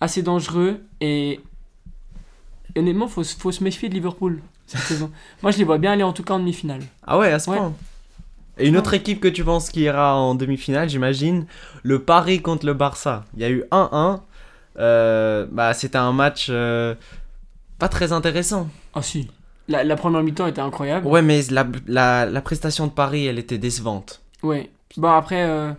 assez 0.00 0.22
dangereux. 0.22 0.80
Et 1.00 1.40
et 2.74 2.80
honnêtement, 2.80 3.08
faut, 3.08 3.24
faut 3.24 3.50
se 3.52 3.64
méfier 3.64 3.88
de 3.88 3.94
Liverpool 3.94 4.42
cette 4.66 4.80
saison. 4.82 5.10
Moi, 5.42 5.50
je 5.52 5.58
les 5.58 5.64
vois 5.64 5.78
bien 5.78 5.92
aller 5.92 6.02
en 6.02 6.12
tout 6.12 6.22
cas 6.22 6.34
en 6.34 6.38
demi-finale. 6.38 6.82
Ah 7.06 7.18
ouais, 7.18 7.32
à 7.32 7.38
ce 7.38 7.50
Ouais. 7.50 7.56
point. 7.56 7.72
Et 8.58 8.66
une 8.68 8.76
autre 8.76 8.92
équipe 8.94 9.20
que 9.20 9.28
tu 9.28 9.44
penses 9.44 9.70
qui 9.70 9.82
ira 9.82 10.16
en 10.16 10.34
demi-finale, 10.34 10.88
j'imagine, 10.88 11.46
le 11.84 12.02
Paris 12.02 12.42
contre 12.42 12.66
le 12.66 12.74
Barça. 12.74 13.24
Il 13.36 13.40
y 13.40 13.44
a 13.44 13.50
eu 13.50 13.62
1-1. 13.70 14.20
Euh, 14.78 15.46
bah, 15.50 15.74
c'était 15.74 15.96
un 15.98 16.12
match 16.12 16.48
euh, 16.50 16.94
pas 17.78 17.88
très 17.88 18.12
intéressant. 18.12 18.68
Ah 18.94 19.02
si. 19.02 19.28
La, 19.68 19.84
la 19.84 19.96
première 19.96 20.22
mi-temps 20.22 20.46
était 20.46 20.60
incroyable. 20.62 21.06
Ouais, 21.06 21.20
mais 21.22 21.42
la, 21.50 21.66
la, 21.86 22.24
la 22.26 22.40
prestation 22.40 22.86
de 22.86 22.92
Paris, 22.92 23.26
elle 23.26 23.38
était 23.38 23.58
décevante. 23.58 24.22
Ouais. 24.42 24.70
Bon 24.96 25.10
après, 25.10 25.42
euh, 25.44 25.72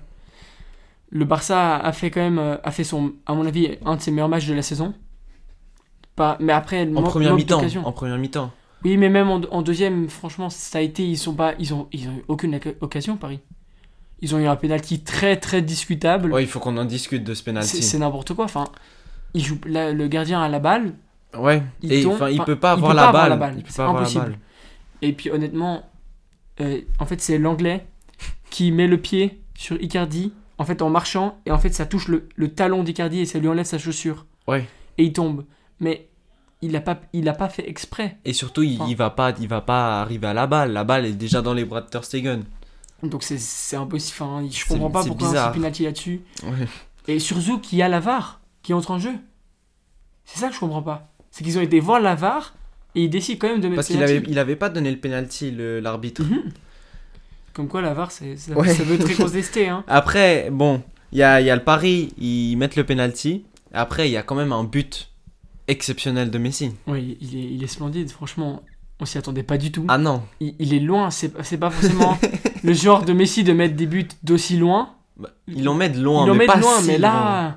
le 1.10 1.26
Barça 1.26 1.78
a 1.78 1.92
fait 1.92 2.12
quand 2.12 2.22
même, 2.22 2.38
euh, 2.38 2.58
a 2.64 2.72
fait 2.72 2.84
son, 2.84 3.14
à 3.26 3.34
mon 3.34 3.46
avis, 3.48 3.78
un 3.86 3.96
de 3.96 4.02
ses 4.02 4.12
meilleurs 4.12 4.30
matchs 4.30 4.46
de 4.48 4.54
la 4.54 4.62
saison. 4.62 4.94
Pas, 6.16 6.38
mais 6.40 6.54
après, 6.54 6.88
En 6.96 7.02
première 7.04 7.36
mi-temps. 7.36 7.62
En 7.84 7.92
première 7.92 8.18
mi-temps. 8.18 8.52
Oui, 8.86 8.96
mais 8.98 9.10
même 9.10 9.30
en, 9.30 9.42
en 9.52 9.62
deuxième, 9.62 10.08
franchement, 10.08 10.50
ça 10.50 10.78
a 10.78 10.82
été, 10.82 11.04
ils 11.06 11.18
sont 11.18 11.34
pas, 11.34 11.54
ils 11.60 11.74
ont, 11.74 11.88
ils 11.92 12.08
ont 12.08 12.12
eu 12.14 12.24
aucune 12.28 12.56
oc- 12.56 12.76
occasion 12.82 13.18
Paris. 13.18 13.40
Ils 14.22 14.36
ont 14.36 14.40
eu 14.40 14.48
un 14.48 14.56
penalty 14.56 15.02
très 15.02 15.38
très 15.38 15.62
discutable. 15.62 16.32
Ouais, 16.32 16.44
il 16.44 16.48
faut 16.48 16.60
qu'on 16.60 16.78
en 16.78 16.86
discute 16.86 17.24
de 17.24 17.34
ce 17.34 17.40
c'est 17.40 17.46
penalty. 17.46 17.82
c'est 17.82 17.98
n'importe 17.98 18.34
quoi. 18.34 18.46
Enfin, 18.46 18.66
il 19.34 19.44
joue, 19.44 19.58
le 19.66 20.08
gardien 20.08 20.42
a 20.42 20.48
la 20.50 20.60
balle. 20.60 20.94
Ouais. 21.38 21.64
Il 21.82 21.94
Et 21.94 22.04
tombe, 22.04 22.28
il 22.32 22.42
peut 22.44 22.56
pas 22.56 22.70
il 22.76 22.78
avoir 22.78 22.92
peut 22.92 22.96
la, 22.96 23.02
pas 23.04 23.08
avoir 23.10 23.22
balle. 23.24 23.30
la 23.30 23.38
balle. 23.38 23.54
Il 23.58 23.64
peut 23.64 23.70
C'est 23.72 23.78
pas 23.78 23.84
avoir 23.84 23.96
la 23.96 24.02
impossible. 24.02 24.24
balle. 24.26 24.40
Et 25.02 25.14
puis 25.14 25.30
honnêtement, 25.32 25.84
euh, 26.62 26.82
en 27.00 27.06
fait, 27.06 27.22
c'est 27.22 27.38
l'anglais 27.38 27.86
qui 28.50 28.72
met 28.72 28.88
le 28.88 28.98
pied 29.00 29.42
sur 29.56 29.82
Icardi, 29.82 30.34
en 30.58 30.66
fait, 30.66 30.82
en 30.82 30.90
marchant, 30.90 31.38
et 31.46 31.52
en 31.52 31.60
fait, 31.60 31.70
ça 31.74 31.86
touche 31.86 32.08
le, 32.08 32.28
le 32.36 32.50
talon 32.54 32.84
d'Icardi 32.84 33.20
et 33.20 33.26
ça 33.26 33.40
lui 33.40 33.48
enlève 33.48 33.66
sa 33.66 33.78
chaussure. 33.78 34.26
Ouais. 34.48 34.68
Et 34.98 35.04
il 35.06 35.14
tombe. 35.14 35.46
Mais 35.80 36.10
il 36.62 36.76
a 36.76 36.82
pas, 36.82 37.00
il 37.14 37.30
a 37.30 37.34
pas 37.34 37.48
fait 37.48 37.70
exprès. 37.70 38.18
Et 38.26 38.34
surtout, 38.34 38.64
il, 38.64 38.76
Enfin. 38.82 38.90
il 38.90 38.96
va 38.98 39.10
pas, 39.12 39.32
il 39.40 39.48
va 39.48 39.62
pas 39.62 40.02
arriver 40.02 40.28
à 40.28 40.34
la 40.34 40.48
balle. 40.48 40.74
La 40.74 40.84
balle 40.84 41.06
est 41.06 41.14
déjà 41.14 41.42
dans 41.42 41.54
les 41.54 41.64
bras 41.64 41.82
de 41.82 41.88
Ter 41.88 42.04
Stegen. 42.04 42.44
Donc 43.04 43.24
c'est 43.24 43.38
c'est 43.38 43.78
impossible. 43.78 44.18
Enfin, 44.22 44.46
je 44.52 44.66
comprends 44.66 44.90
pas 44.92 45.06
pourquoi 45.06 45.28
un 45.28 45.32
bizarre. 45.32 45.52
penalty 45.54 45.84
là-dessus. 45.84 46.22
Ouais. 46.44 46.68
Et 47.08 47.20
sur 47.20 47.40
Zou, 47.40 47.60
qui 47.60 47.82
a 47.82 47.88
la 47.88 48.02
VAR, 48.02 48.42
qui 48.62 48.74
entre 48.74 48.92
en 48.92 49.00
jeu. 49.00 49.14
C'est 50.26 50.40
ça 50.40 50.50
que 50.50 50.54
je 50.56 50.60
comprends 50.60 50.82
pas. 50.84 51.10
C'est 51.32 51.44
qu'ils 51.44 51.58
ont 51.58 51.62
été 51.62 51.80
voir 51.80 52.00
la 52.00 52.16
VAR 52.16 52.54
et 52.96 53.04
ils 53.04 53.10
décident 53.10 53.38
quand 53.40 53.50
même 53.50 53.62
de 53.62 53.68
mettre 53.68 53.76
Parce 53.78 53.88
qu'il 53.88 54.02
avait, 54.04 54.24
il 54.28 54.40
avait 54.40 54.56
pas 54.56 54.70
donné 54.70 54.90
le 54.92 54.98
penalty, 54.98 55.52
l'arbitre. 55.82 56.24
Mhm. 56.24 56.44
Comme 57.54 57.68
quoi 57.68 57.82
la 57.82 57.94
VAR, 57.94 58.12
c'est- 58.12 58.38
ça, 58.38 58.54
Ouais. 58.58 58.74
ça 58.74 58.84
veut 58.84 58.98
très 58.98 59.14
contester. 59.14 59.68
Hein. 59.68 59.84
Après, 59.88 60.50
bon, 60.52 60.82
il 61.12 61.20
y 61.20 61.24
a, 61.24 61.42
y 61.42 61.50
a 61.50 61.56
le 61.56 61.64
pari, 61.64 62.14
ils 62.18 62.56
mettent 62.56 62.76
le 62.76 62.84
penalty. 62.86 63.44
Après, 63.74 64.08
il 64.10 64.12
y 64.12 64.18
a 64.18 64.24
quand 64.24 64.36
même 64.36 64.52
un 64.54 64.64
but 64.64 65.10
exceptionnel 65.68 66.32
de 66.32 66.38
Messi. 66.40 66.72
Oui, 66.88 67.18
il 67.22 67.38
est, 67.38 67.54
il 67.56 67.64
est 67.64 67.68
splendide, 67.68 68.10
franchement. 68.10 68.64
On 69.02 69.06
s'y 69.06 69.18
attendait 69.18 69.44
pas 69.44 69.58
du 69.58 69.72
tout. 69.72 69.86
Ah 69.88 69.98
non. 69.98 70.24
Il, 70.40 70.56
il 70.60 70.74
est 70.74 70.80
loin, 70.80 71.10
c'est 71.12 71.30
pas 71.30 71.70
forcément. 71.70 72.18
le 72.64 72.74
genre 72.74 73.06
de 73.06 73.14
Messi 73.14 73.44
de 73.44 73.54
mettre 73.54 73.76
des 73.76 73.86
buts 73.86 74.08
d'aussi 74.24 74.58
loin. 74.58 74.94
Bah, 75.18 75.30
il 75.48 75.68
en 75.70 75.74
met 75.76 75.90
de 75.90 76.00
loin, 76.02 76.24
en 76.30 76.34
mais 76.36 76.46
pas 76.46 76.56
loin, 76.58 76.80
si 76.82 76.88
mais 76.88 76.98
loin. 76.98 77.56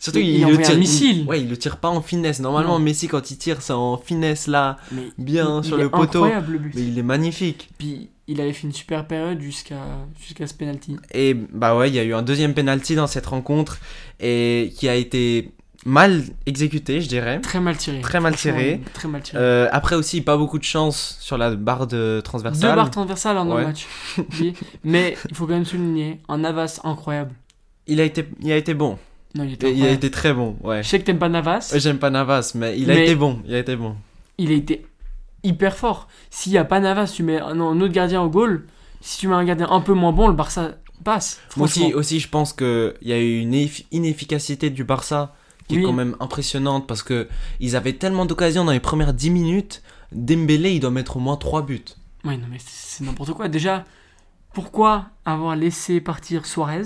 Surtout, 0.00 0.18
il 0.18 0.30
il, 0.30 0.40
le 0.40 0.46
envoie 0.46 0.58
un 0.60 0.62
tire. 0.62 0.78
missile. 0.78 1.18
il- 1.20 1.26
ouais, 1.28 1.40
il 1.42 1.48
le 1.48 1.56
tire 1.56 1.76
pas 1.76 1.88
en 1.88 2.00
finesse. 2.02 2.40
Normalement, 2.40 2.78
Non. 2.78 2.84
Messi, 2.84 3.06
quand 3.06 3.30
il 3.30 3.36
tire, 3.36 3.60
c'est 3.62 3.72
en 3.74 3.96
finesse 3.98 4.46
là, 4.48 4.78
mais 4.92 5.08
bien 5.18 5.60
il 5.62 5.64
sur 5.66 5.76
le 5.76 5.88
poteau. 5.90 6.24
incroyable 6.24 6.52
le 6.54 6.58
but. 6.58 6.72
Mais 6.74 6.82
il 6.82 6.98
est 6.98 7.02
magnifique. 7.02 7.68
Puis 7.78 8.08
il 8.26 8.40
avait 8.40 8.52
fait 8.54 8.66
une 8.66 8.72
super 8.72 9.06
période 9.06 9.40
jusqu'à 9.40 9.80
jusqu'à 10.20 10.46
ce 10.46 10.54
penalty. 10.54 10.96
Et 11.12 11.34
bah 11.34 11.76
ouais, 11.76 11.88
il 11.90 11.94
y 11.94 11.98
a 11.98 12.04
eu 12.04 12.14
un 12.14 12.22
deuxième 12.22 12.54
penalty 12.54 12.94
dans 12.96 13.06
cette 13.06 13.26
rencontre 13.26 13.78
et 14.20 14.72
qui 14.76 14.88
a 14.88 14.94
été 14.94 15.50
mal 15.84 16.22
exécuté, 16.46 17.00
je 17.02 17.08
dirais. 17.08 17.40
Très 17.40 17.60
mal 17.60 17.76
tiré. 17.76 18.00
Très 18.00 18.20
mal 18.20 18.36
tiré. 18.36 18.80
Très 18.94 19.08
mal 19.08 19.22
tiré. 19.22 19.38
Euh, 19.38 19.68
après 19.72 19.96
aussi, 19.96 20.20
pas 20.22 20.36
beaucoup 20.38 20.58
de 20.58 20.64
chance 20.64 21.18
sur 21.20 21.36
la 21.36 21.54
barre 21.56 21.86
de 21.86 22.16
Deux 22.16 22.22
transversale. 22.22 22.74
barres 22.76 22.90
transversales 22.90 23.36
en 23.36 23.50
un 23.50 23.54
Ouais. 23.56 23.64
match. 23.64 23.86
Oui. 24.40 24.54
Mais 24.84 25.16
il 25.28 25.34
faut 25.36 25.46
quand 25.46 25.52
même 25.54 25.64
souligner 25.66 26.20
un 26.28 26.38
Navas 26.38 26.80
incroyable. 26.84 27.32
Il 27.86 28.00
a 28.00 28.04
été, 28.04 28.26
il 28.40 28.50
a 28.52 28.56
été 28.56 28.72
bon. 28.74 28.98
Non, 29.34 29.44
il 29.44 29.52
était 29.54 29.72
Il 29.72 29.84
a 29.84 29.90
été 29.90 30.10
très 30.10 30.32
bon, 30.34 30.56
ouais. 30.62 30.82
Je 30.82 30.88
sais 30.88 30.98
que 30.98 31.04
t'aimes 31.04 31.18
pas 31.18 31.28
Navas. 31.28 31.72
J'aime 31.76 31.98
pas 31.98 32.10
Navas, 32.10 32.52
mais 32.54 32.78
il 32.78 32.90
a 32.90 32.94
Mais- 32.94 33.04
été 33.04 33.14
bon. 33.14 33.40
Il 33.46 33.54
a 33.54 33.58
été 33.58 33.76
bon. 33.76 33.94
il 34.38 34.50
a 34.50 34.54
été 34.54 34.86
hyper 35.44 35.76
fort. 35.76 36.08
S'il 36.30 36.52
y 36.52 36.58
a 36.58 36.64
pas 36.64 36.80
Navas, 36.80 37.12
tu 37.14 37.22
mets 37.22 37.38
un, 37.40 37.60
un 37.60 37.80
autre 37.80 37.92
gardien 37.92 38.22
au 38.22 38.28
goal. 38.28 38.66
Si 39.00 39.18
tu 39.18 39.28
mets 39.28 39.34
un 39.34 39.44
gardien 39.44 39.68
un 39.70 39.80
peu 39.80 39.94
moins 39.94 40.12
bon, 40.12 40.28
le 40.28 40.34
Barça 40.34 40.72
passe. 41.04 41.40
Aussi, 41.58 41.94
aussi, 41.94 42.20
je 42.20 42.28
pense 42.28 42.52
qu'il 42.52 42.92
y 43.02 43.12
a 43.12 43.18
eu 43.18 43.38
une 43.40 43.54
eff- 43.54 43.84
inefficacité 43.92 44.68
du 44.68 44.84
Barça 44.84 45.34
qui 45.68 45.76
Oui. 45.76 45.82
est 45.82 45.84
quand 45.86 45.92
même 45.92 46.16
impressionnante 46.20 46.86
parce 46.86 47.02
que 47.02 47.28
ils 47.60 47.76
avaient 47.76 47.92
tellement 47.94 48.26
d'occasions 48.26 48.64
dans 48.64 48.72
les 48.72 48.80
premières 48.80 49.14
10 49.14 49.30
minutes. 49.30 49.82
Dembélé, 50.12 50.72
il 50.72 50.80
doit 50.80 50.90
mettre 50.90 51.16
au 51.16 51.20
moins 51.20 51.36
3 51.36 51.62
buts. 51.62 51.84
Ouais, 52.24 52.36
non, 52.36 52.46
mais 52.50 52.58
c'est 52.58 53.04
n'importe 53.04 53.32
quoi. 53.32 53.48
Déjà, 53.48 53.84
pourquoi 54.52 55.06
avoir 55.24 55.56
laissé 55.56 56.00
partir 56.00 56.46
Suarez 56.46 56.82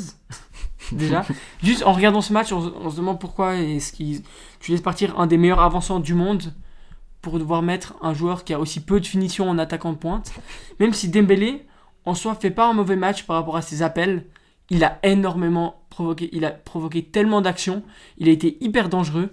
Déjà, 0.93 1.25
juste 1.63 1.83
en 1.85 1.93
regardant 1.93 2.21
ce 2.21 2.33
match, 2.33 2.53
on, 2.53 2.61
se- 2.61 2.75
on 2.83 2.91
se 2.91 2.97
demande 2.97 3.19
pourquoi 3.19 3.55
est-ce 3.57 3.93
qu'ils 3.93 4.21
tu 4.61 4.71
laisses 4.71 4.83
partir 4.83 5.19
un 5.19 5.27
des 5.27 5.39
meilleurs 5.39 5.61
avançants 5.61 5.99
du 6.01 6.15
monde 6.15 6.53
pour 7.23 7.39
devoir 7.39 7.63
mettre 7.63 7.95
un 8.03 8.13
joueur 8.13 8.45
qui 8.45 8.53
a 8.53 8.61
aussi 8.61 8.81
peu 8.81 9.01
de 9.01 9.07
finition 9.07 9.49
en 9.49 9.57
attaquant 9.59 9.93
de 9.93 9.97
pointe. 9.99 10.33
Même 10.81 10.93
si 10.93 11.09
Dembélé, 11.09 11.67
en 12.05 12.15
soi, 12.15 12.35
fait 12.35 12.51
pas 12.51 12.69
un 12.69 12.75
mauvais 12.75 12.97
match 12.97 13.23
par 13.25 13.37
rapport 13.37 13.57
à 13.57 13.63
ses 13.63 13.81
appels, 13.83 14.27
il 14.69 14.85
a 14.85 14.99
énormément 15.03 15.83
provoqué, 15.89 16.29
il 16.33 16.45
a 16.45 16.51
provoqué 16.51 17.03
tellement 17.03 17.41
d'actions, 17.41 17.83
il 18.19 18.29
a 18.29 18.33
été 18.33 18.59
hyper 18.61 18.91
dangereux. 18.91 19.31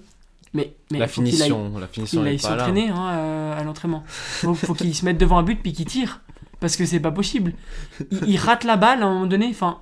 Mais, 0.53 0.73
mais 0.91 0.99
la 0.99 1.07
qu'il 1.07 1.23
aille- 1.23 1.29
finition, 1.29 1.77
la 1.79 1.87
finition 1.87 2.21
il 2.21 2.27
est 2.27 2.29
aille 2.31 2.37
pas 2.37 2.49
là. 2.51 2.57
s'entraîner 2.59 2.89
hein, 2.89 3.09
euh, 3.11 3.59
à 3.59 3.63
l'entraînement. 3.63 4.03
Faut 4.07 4.73
qu'il 4.73 4.95
se 4.95 5.03
mette 5.05 5.17
devant 5.17 5.37
un 5.37 5.43
but 5.43 5.61
puis 5.61 5.73
qu'il 5.73 5.85
tire. 5.85 6.21
Parce 6.61 6.77
que 6.77 6.85
c'est 6.85 7.01
pas 7.01 7.11
possible. 7.11 7.53
Il, 8.11 8.29
il 8.29 8.37
rate 8.37 8.63
la 8.63 8.77
balle 8.77 9.03
à 9.03 9.07
un 9.07 9.13
moment 9.13 9.25
donné. 9.25 9.47
Enfin, 9.49 9.79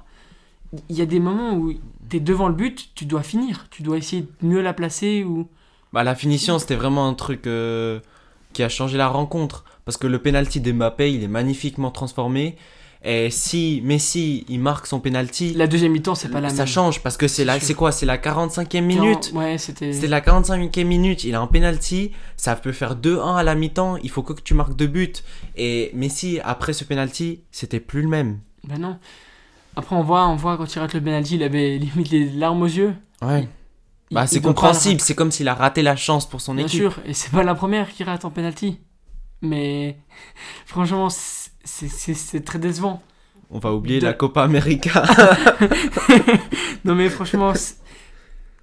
il 0.90 0.96
y 0.96 1.02
a 1.02 1.06
des 1.06 1.20
moments 1.20 1.54
où 1.54 1.74
t'es 2.10 2.20
devant 2.20 2.48
le 2.48 2.56
but, 2.56 2.90
tu 2.96 3.06
dois 3.06 3.22
finir. 3.22 3.68
Tu 3.70 3.84
dois 3.84 3.98
essayer 3.98 4.24
de 4.24 4.48
mieux 4.48 4.62
la 4.62 4.74
placer. 4.74 5.24
Ou... 5.24 5.48
Bah, 5.94 6.04
la 6.04 6.16
finition, 6.16 6.58
c'était 6.58 6.76
vraiment 6.76 7.08
un 7.08 7.14
truc 7.14 7.46
euh, 7.46 8.00
qui 8.54 8.64
a 8.64 8.70
changé 8.70 8.98
la 8.98 9.08
rencontre. 9.08 9.66
Parce 9.86 9.98
que 9.98 10.08
le 10.08 10.20
penalty 10.20 10.62
d'Mbappé, 10.62 11.14
il 11.14 11.24
est 11.24 11.28
magnifiquement 11.28 11.92
transformé. 11.92 12.58
Et 13.02 13.30
si 13.30 13.82
Messi, 13.86 14.46
il 14.50 14.60
marque 14.60 14.86
son 14.86 15.00
penalty, 15.00 15.54
La 15.54 15.68
deuxième 15.68 15.94
mi-temps, 15.94 16.16
c'est 16.16 16.28
pas 16.28 16.42
la 16.42 16.50
ça 16.50 16.56
même. 16.58 16.68
change. 16.68 17.02
Parce 17.02 17.16
que 17.16 17.30
c'est 17.30 17.46
la, 17.46 17.58
c'est 17.62 17.74
quoi? 17.74 17.94
C'est 17.94 18.06
la 18.06 18.18
45e 18.18 18.82
minute. 18.82 19.32
Ouais, 19.34 19.58
c'était. 19.58 19.94
C'est 19.94 20.08
la 20.08 20.20
45e 20.20 20.84
minute, 20.84 21.24
il 21.24 21.34
a 21.34 21.40
un 21.40 21.48
penalty, 21.48 22.12
ça 22.36 22.58
peut 22.58 22.74
faire 22.74 22.98
2-1 22.98 23.38
à 23.38 23.44
la 23.44 23.56
mi-temps, 23.56 23.96
il 24.04 24.10
faut 24.10 24.22
que 24.22 24.34
tu 24.42 24.54
marques 24.54 24.76
deux 24.76 24.88
buts. 24.88 25.14
Et 25.56 25.92
Messi, 25.94 26.40
après 26.44 26.74
ce 26.74 26.84
penalty, 26.84 27.40
c'était 27.52 27.80
plus 27.80 28.02
le 28.02 28.10
même. 28.10 28.40
Ben 28.68 28.78
non. 28.80 29.00
Après, 29.78 29.96
on 29.96 30.04
voit, 30.04 30.28
on 30.28 30.36
voit 30.36 30.58
quand 30.58 30.76
il 30.76 30.80
rate 30.80 30.94
le 30.94 31.02
penalty, 31.02 31.36
il 31.36 31.44
avait 31.44 31.78
limite 31.78 32.10
les 32.10 32.26
larmes 32.32 32.62
aux 32.64 32.66
yeux. 32.68 32.94
Ouais. 33.22 33.48
Il- 34.12 34.16
Bah, 34.16 34.28
c'est 34.28 34.42
compréhensible, 34.42 35.00
c'est 35.00 35.16
comme 35.16 35.32
s'il 35.32 35.48
a 35.48 35.54
raté 35.54 35.84
la 35.84 35.96
chance 35.96 36.28
pour 36.28 36.42
son 36.42 36.54
Bien 36.56 36.66
équipe. 36.66 36.82
sûr, 36.82 37.00
et 37.06 37.14
c'est 37.14 37.32
pas 37.32 37.44
la 37.44 37.56
première 37.56 37.90
qui 37.94 38.04
rate 38.04 38.26
en 38.26 38.32
penalty. 38.32 38.80
Mais 39.42 39.98
franchement, 40.66 41.08
c'est- 41.64 42.44
très 42.46 42.60
décevant. 42.60 43.02
On 43.52 43.60
va 43.60 43.74
oublier 43.74 44.00
De- 44.00 44.06
la 44.06 44.14
Copa 44.14 44.44
América. 44.44 45.04
Non 46.86 46.96
mais 46.96 47.10
franchement, 47.10 47.54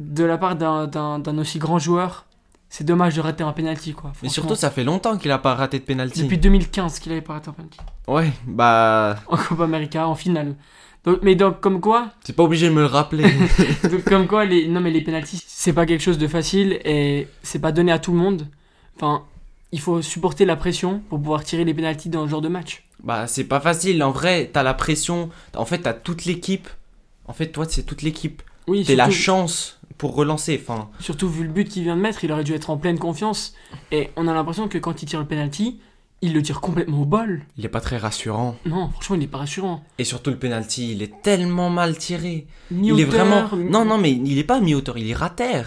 de 0.00 0.24
la 0.24 0.38
part 0.38 0.56
d'un- 0.56 1.38
aussi 1.38 1.58
grand 1.58 1.78
joueur, 1.78 2.24
c'est 2.68 2.84
dommage 2.84 3.14
de 3.14 3.20
rater 3.20 3.44
un 3.44 3.52
penalty 3.52 3.92
quoi. 3.92 4.12
Mais 4.22 4.28
surtout, 4.28 4.54
ça 4.54 4.70
fait 4.70 4.84
longtemps 4.84 5.18
qu'il 5.18 5.30
a 5.30 5.38
pas 5.38 5.54
raté 5.54 5.78
de 5.78 5.84
penalty. 5.84 6.22
depuis 6.22 6.38
2015 6.38 6.98
qu'il 6.98 7.12
avait 7.12 7.20
pas 7.20 7.34
raté 7.34 7.50
un 7.50 7.52
penalty. 7.52 7.78
Ouais, 8.08 8.32
bah, 8.46 9.16
En 9.28 9.36
Copa 9.36 9.64
América, 9.64 10.06
en 10.08 10.14
finale. 10.14 10.54
Donc, 11.04 11.18
mais 11.22 11.34
donc 11.36 11.60
comme 11.60 11.80
quoi, 11.80 12.08
c'est 12.24 12.34
pas 12.34 12.42
obligé 12.42 12.68
de 12.68 12.74
me 12.74 12.80
le 12.80 12.86
rappeler. 12.86 13.30
donc, 13.84 14.02
comme 14.04 14.26
quoi 14.26 14.44
les 14.44 14.66
non 14.66 14.80
mais 14.80 14.90
les 14.90 15.02
penalties, 15.02 15.42
c'est 15.46 15.72
pas 15.72 15.86
quelque 15.86 16.02
chose 16.02 16.18
de 16.18 16.26
facile 16.26 16.80
et 16.84 17.28
c'est 17.42 17.60
pas 17.60 17.70
donné 17.72 17.92
à 17.92 17.98
tout 17.98 18.12
le 18.12 18.18
monde. 18.18 18.48
Enfin, 18.96 19.22
il 19.72 19.80
faut 19.80 20.00
supporter 20.02 20.44
la 20.44 20.56
pression 20.56 21.00
pour 21.08 21.18
pouvoir 21.20 21.44
tirer 21.44 21.64
les 21.64 21.74
penalties 21.74 22.08
dans 22.08 22.24
ce 22.24 22.30
genre 22.30 22.40
de 22.42 22.48
match. 22.48 22.84
bah, 23.02 23.26
c'est 23.26 23.44
pas 23.44 23.60
facile. 23.60 24.02
En 24.02 24.10
vrai, 24.10 24.50
t'as 24.52 24.62
la 24.62 24.74
pression. 24.74 25.30
En 25.56 25.64
fait, 25.64 25.78
t'as 25.80 25.92
toute 25.94 26.24
l'équipe. 26.24 26.68
En 27.26 27.32
fait, 27.32 27.48
toi, 27.48 27.66
c'est 27.68 27.82
toute 27.82 28.02
l'équipe. 28.02 28.42
Oui, 28.68 28.84
T'es 28.84 28.96
la 28.96 29.10
chance 29.10 29.78
pour 29.98 30.14
relancer. 30.14 30.60
Enfin, 30.60 30.88
Surtout 31.00 31.28
vu 31.28 31.42
le 31.44 31.50
but 31.52 31.68
qu'il 31.68 31.82
vient 31.84 31.96
de 31.96 32.00
mettre, 32.00 32.24
il 32.24 32.32
aurait 32.32 32.44
dû 32.44 32.52
être 32.54 32.70
en 32.70 32.76
pleine 32.76 32.98
confiance. 32.98 33.54
Et 33.92 34.10
on 34.16 34.26
a 34.28 34.34
l'impression 34.34 34.68
que 34.68 34.78
quand 34.78 35.02
il 35.02 35.06
tire 35.06 35.20
le 35.20 35.26
penalty, 35.26 35.78
il 36.22 36.32
le 36.32 36.42
tire 36.42 36.60
complètement 36.60 37.02
au 37.02 37.04
bol. 37.04 37.42
il 37.58 37.64
est 37.64 37.68
pas 37.68 37.80
très 37.80 37.96
rassurant. 37.98 38.56
Non, 38.64 38.88
franchement, 38.90 39.16
il 39.16 39.22
est 39.24 39.28
pas 39.28 39.38
rassurant. 39.38 39.84
Et 39.98 40.04
surtout, 40.04 40.30
le 40.30 40.38
penalty, 40.38 40.92
il 40.92 41.02
est 41.02 41.22
tellement 41.22 41.70
mal 41.70 41.96
tiré. 41.96 42.46
Il 42.70 42.98
est 42.98 43.04
vraiment. 43.04 43.48
mi- 43.56 43.70
Non, 43.70 43.84
non, 43.84 43.98
mais 43.98 44.12
il 44.12 44.38
est 44.38 44.44
pas 44.44 44.60
mi-hauteur, 44.60 44.96
il 44.98 45.10
est 45.10 45.14
rater. 45.14 45.62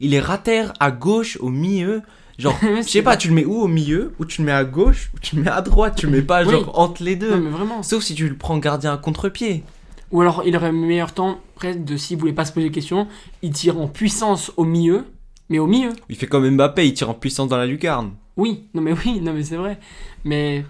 Il 0.00 0.14
est 0.14 0.20
rater 0.20 0.66
à 0.78 0.90
gauche, 0.90 1.38
au 1.40 1.48
milieu. 1.48 2.02
Genre, 2.38 2.56
je 2.76 2.82
sais 2.82 3.02
pas, 3.02 3.16
tu 3.16 3.28
le 3.28 3.34
mets 3.34 3.44
où 3.44 3.60
au 3.60 3.66
milieu 3.68 4.14
Ou 4.20 4.24
tu 4.24 4.40
le 4.42 4.46
mets 4.46 4.52
à 4.52 4.64
gauche 4.64 5.10
Ou 5.14 5.18
tu 5.18 5.36
le 5.36 5.42
mets 5.42 5.50
à 5.50 5.60
droite 5.60 5.96
Tu 5.96 6.06
le 6.06 6.12
mets 6.12 6.22
pas 6.22 6.44
Oui. 6.44 6.52
genre 6.52 6.78
entre 6.78 7.02
les 7.02 7.16
deux 7.16 7.30
Non, 7.30 7.38
mais 7.42 7.50
vraiment. 7.50 7.82
Sauf 7.82 8.02
si 8.04 8.14
tu 8.14 8.28
le 8.28 8.36
prends 8.36 8.58
gardien 8.58 8.92
à 8.94 8.96
contre-pied. 8.96 9.64
Ou 10.12 10.20
alors, 10.22 10.42
il 10.46 10.56
aurait 10.56 10.72
meilleur 10.72 11.12
temps, 11.12 11.40
presque, 11.56 11.84
de 11.84 11.96
s'il 11.96 12.16
voulait 12.16 12.32
pas 12.32 12.44
se 12.44 12.52
poser 12.52 12.68
de 12.70 12.74
questions, 12.74 13.08
il 13.42 13.50
tire 13.52 13.78
en 13.80 13.88
puissance 13.88 14.52
au 14.56 14.64
milieu. 14.64 15.04
Mais 15.50 15.58
au 15.58 15.66
milieu, 15.66 15.92
Il 16.08 16.16
fait 16.16 16.26
comme 16.26 16.48
Mbappé, 16.48 16.86
il 16.86 16.94
tire 16.94 17.10
en 17.10 17.14
puissance 17.14 17.48
dans 17.48 17.56
la 17.56 17.66
lucarne. 17.66 18.12
oui. 18.36 18.64
Non, 18.74 18.82
mais 18.82 18.92
oui, 18.92 19.20
non, 19.20 19.32
mais 19.32 19.42
c'est 19.42 19.56
vrai. 19.56 19.78
Mais, 20.24 20.64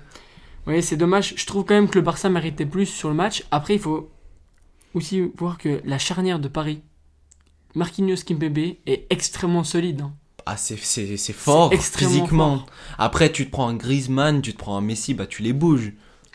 ouais, 0.66 0.80
c'est 0.82 0.96
dommage. 0.96 1.34
Je 1.37 1.44
trouve 1.46 1.64
quand 1.64 1.75
même 1.75 1.88
que 1.88 1.98
le 1.98 2.02
Barça 2.04 2.28
méritait 2.28 2.64
plus 2.66 2.87
sur 2.87 3.08
le 3.08 3.14
match. 3.14 3.44
Après, 3.50 3.75
il 3.75 3.80
faut 3.80 4.08
aussi 4.94 5.20
voir 5.37 5.58
que 5.58 5.80
la 5.84 5.98
charnière 5.98 6.38
de 6.38 6.48
Paris, 6.48 6.80
Marquinhos 7.75 8.22
Kimpembe, 8.25 8.58
est 8.87 9.06
extrêmement 9.10 9.64
solide. 9.64 10.00
hein. 10.00 10.12
Ah, 10.50 10.57
c'est- 10.57 10.76
fort 11.33 11.73
physiquement. 11.75 12.57
fort. 12.59 12.67
Après, 12.99 13.31
tu 13.31 13.47
te 13.47 13.50
prends 13.50 13.69
un 13.69 13.75
Griezmann, 13.75 14.40
tu 14.40 14.52
te 14.52 14.59
prends 14.59 14.76
un 14.76 14.81
Messi, 14.81 15.14
bah 15.14 15.26
tu 15.26 15.43
les 15.43 15.52
bouges. 15.52 15.93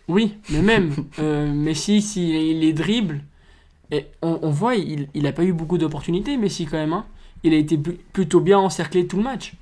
Oui, 0.08 0.36
mais 0.50 0.62
même 0.62 0.93
euh, 1.20 1.51
Messi, 1.51 2.01
s'il 2.01 2.60
les 2.60 2.74
dribble, 2.74 3.22
et 3.91 4.05
on, 4.22 4.39
on 4.41 4.50
voit, 4.50 4.75
il, 4.75 5.08
il 5.13 5.25
a 5.27 5.32
pas 5.32 5.43
eu 5.43 5.53
beaucoup 5.53 5.77
d'opportunités, 5.77 6.38
Messi 6.38 6.65
quand 6.65 6.77
même. 6.77 6.93
hein. 6.93 7.05
Il 7.43 7.53
a 7.53 7.58
été 7.58 7.77
pl- 7.77 7.98
plutôt 8.13 8.39
bien 8.39 8.60
encerclé 8.60 9.08
tout 9.08 9.17
le 9.17 9.24
match. 9.24 9.53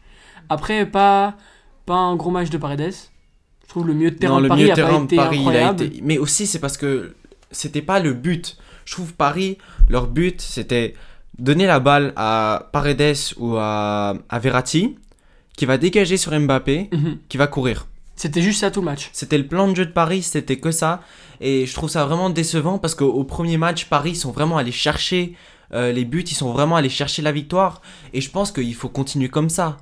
Après, 0.50 0.86
pas, 0.86 1.36
pas 1.86 1.96
un 1.96 2.16
gros 2.16 2.30
match 2.32 2.50
de 2.50 2.58
Paredes. 2.58 2.94
Je 3.64 3.70
trouve 3.70 3.88
le 3.88 3.94
milieu 3.94 4.12
de 4.12 4.16
terrain 4.18 4.36
non, 4.36 4.42
de 4.42 4.48
Paris 4.50 4.70
a 4.72 4.76
terrain 4.76 4.90
pas 4.94 5.00
de 5.00 5.04
été 5.06 5.16
Paris, 5.16 5.40
il 5.48 5.56
a 5.56 5.72
été. 5.72 6.00
Mais 6.04 6.18
aussi, 6.18 6.46
c'est 6.46 6.60
parce 6.60 6.76
que 6.78 7.16
c'était 7.52 7.82
pas 7.82 8.00
le 8.00 8.14
but. 8.14 8.58
Je 8.86 8.94
trouve 8.96 9.14
Paris, 9.14 9.58
leur 9.88 10.08
but, 10.08 10.42
c'était 10.42 10.96
donner 11.40 11.66
la 11.66 11.80
balle 11.80 12.14
à 12.16 12.70
Paredes 12.72 13.16
ou 13.38 13.56
à, 13.58 14.16
à 14.30 14.40
Verratti, 14.40 14.98
qui 15.58 15.66
va 15.66 15.78
dégager 15.78 16.18
sur 16.18 16.38
Mbappé, 16.40 16.90
Mhm. 16.92 17.18
qui 17.30 17.38
va 17.38 17.48
courir. 17.48 17.88
C'était 18.16 18.42
juste 18.42 18.60
ça 18.62 18.70
tout 18.72 18.82
le 18.82 18.86
match. 18.86 19.10
C'était 19.14 19.38
le 19.38 19.48
plan 19.48 19.68
de 19.68 19.76
jeu 19.76 19.86
de 19.86 19.92
Paris, 19.92 20.22
c'était 20.22 20.58
que 20.58 20.72
ça. 20.72 21.02
Et 21.40 21.66
je 21.66 21.74
trouve 21.74 21.90
ça 21.90 22.06
vraiment 22.06 22.30
décevant 22.30 22.78
parce 22.78 22.94
qu'au 22.94 23.24
premier 23.24 23.58
match, 23.58 23.86
Paris 23.86 24.16
sont 24.16 24.32
vraiment 24.32 24.58
allés 24.58 24.72
chercher 24.72 25.36
euh, 25.74 25.92
les 25.92 26.06
buts, 26.06 26.24
ils 26.28 26.36
sont 26.36 26.52
vraiment 26.52 26.76
allés 26.76 26.90
chercher 26.90 27.22
la 27.22 27.32
victoire. 27.32 27.82
Et 28.14 28.22
je 28.22 28.30
pense 28.30 28.52
qu'il 28.52 28.76
faut 28.76 28.90
continuer 28.90 29.30
comme 29.30 29.50
ça. 29.50 29.78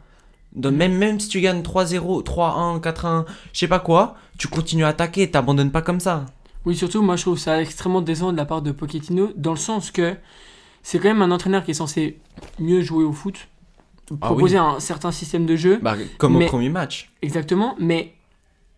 Donc, 0.56 0.74
même, 0.74 0.94
même 0.94 1.20
si 1.20 1.28
tu 1.28 1.42
gagnes 1.42 1.62
3-0, 1.64 2.24
3-1, 2.24 2.80
4-1, 2.80 3.26
je 3.54 3.60
sais 3.60 3.68
pas 3.68 3.80
quoi, 3.80 4.16
tu 4.38 4.48
continues 4.48 4.84
à 4.86 4.90
attaquer, 4.90 5.30
t'abandonnes 5.30 5.72
pas 5.72 5.82
comme 5.82 6.00
ça. 6.00 6.26
Oui, 6.66 6.76
surtout, 6.76 7.02
moi 7.02 7.16
je 7.18 7.24
trouve 7.24 7.38
ça 7.38 7.62
extrêmement 7.62 8.02
décevant 8.02 8.32
de 8.32 8.38
la 8.38 8.46
part 8.46 8.62
de 8.62 8.72
Pochettino, 8.72 9.32
dans 9.36 9.52
le 9.52 9.58
sens 9.58 9.92
que 9.92 10.16
c'est 10.90 10.98
quand 10.98 11.10
même 11.10 11.22
un 11.22 11.30
entraîneur 11.30 11.64
qui 11.64 11.70
est 11.70 11.76
censé 11.76 12.18
mieux 12.58 12.82
jouer 12.82 13.04
au 13.04 13.14
foot, 13.14 13.48
Ah 14.10 14.26
proposer 14.26 14.58
un 14.58 14.80
certain 14.80 15.12
système 15.12 15.46
de 15.46 15.56
jeu. 15.56 15.78
Bah, 15.84 15.96
comme 16.18 16.36
Mais- 16.36 16.46
au 16.46 16.48
premier 16.48 16.70
match. 16.70 17.12
Exactement, 17.22 17.76
mais 17.80 18.16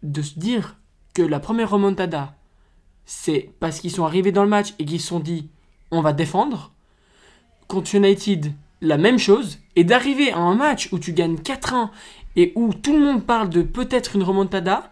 de 0.03 0.21
se 0.21 0.37
dire 0.37 0.75
que 1.13 1.21
la 1.21 1.39
première 1.39 1.69
remontada, 1.69 2.35
c'est 3.05 3.51
parce 3.61 3.79
qu'ils 3.79 3.91
sont 3.91 4.03
arrivés 4.03 4.33
dans 4.33 4.43
le 4.43 4.49
match 4.49 4.73
et 4.77 4.83
qu'ils 4.83 4.99
se 4.99 5.07
sont 5.07 5.21
dit 5.21 5.47
on 5.89 6.01
va 6.01 6.11
défendre. 6.11 6.73
Contre 7.69 7.95
United, 7.95 8.51
la 8.81 8.97
même 8.97 9.17
chose. 9.17 9.59
Et 9.77 9.85
d'arriver 9.85 10.33
à 10.33 10.39
un 10.39 10.55
match 10.55 10.89
où 10.91 10.99
tu 10.99 11.13
gagnes 11.13 11.37
4-1 11.37 11.91
et 12.35 12.51
où 12.55 12.73
tout 12.73 12.91
le 12.91 12.99
monde 12.99 13.23
parle 13.23 13.47
de 13.47 13.61
peut-être 13.61 14.17
une 14.17 14.23
remontada, 14.23 14.91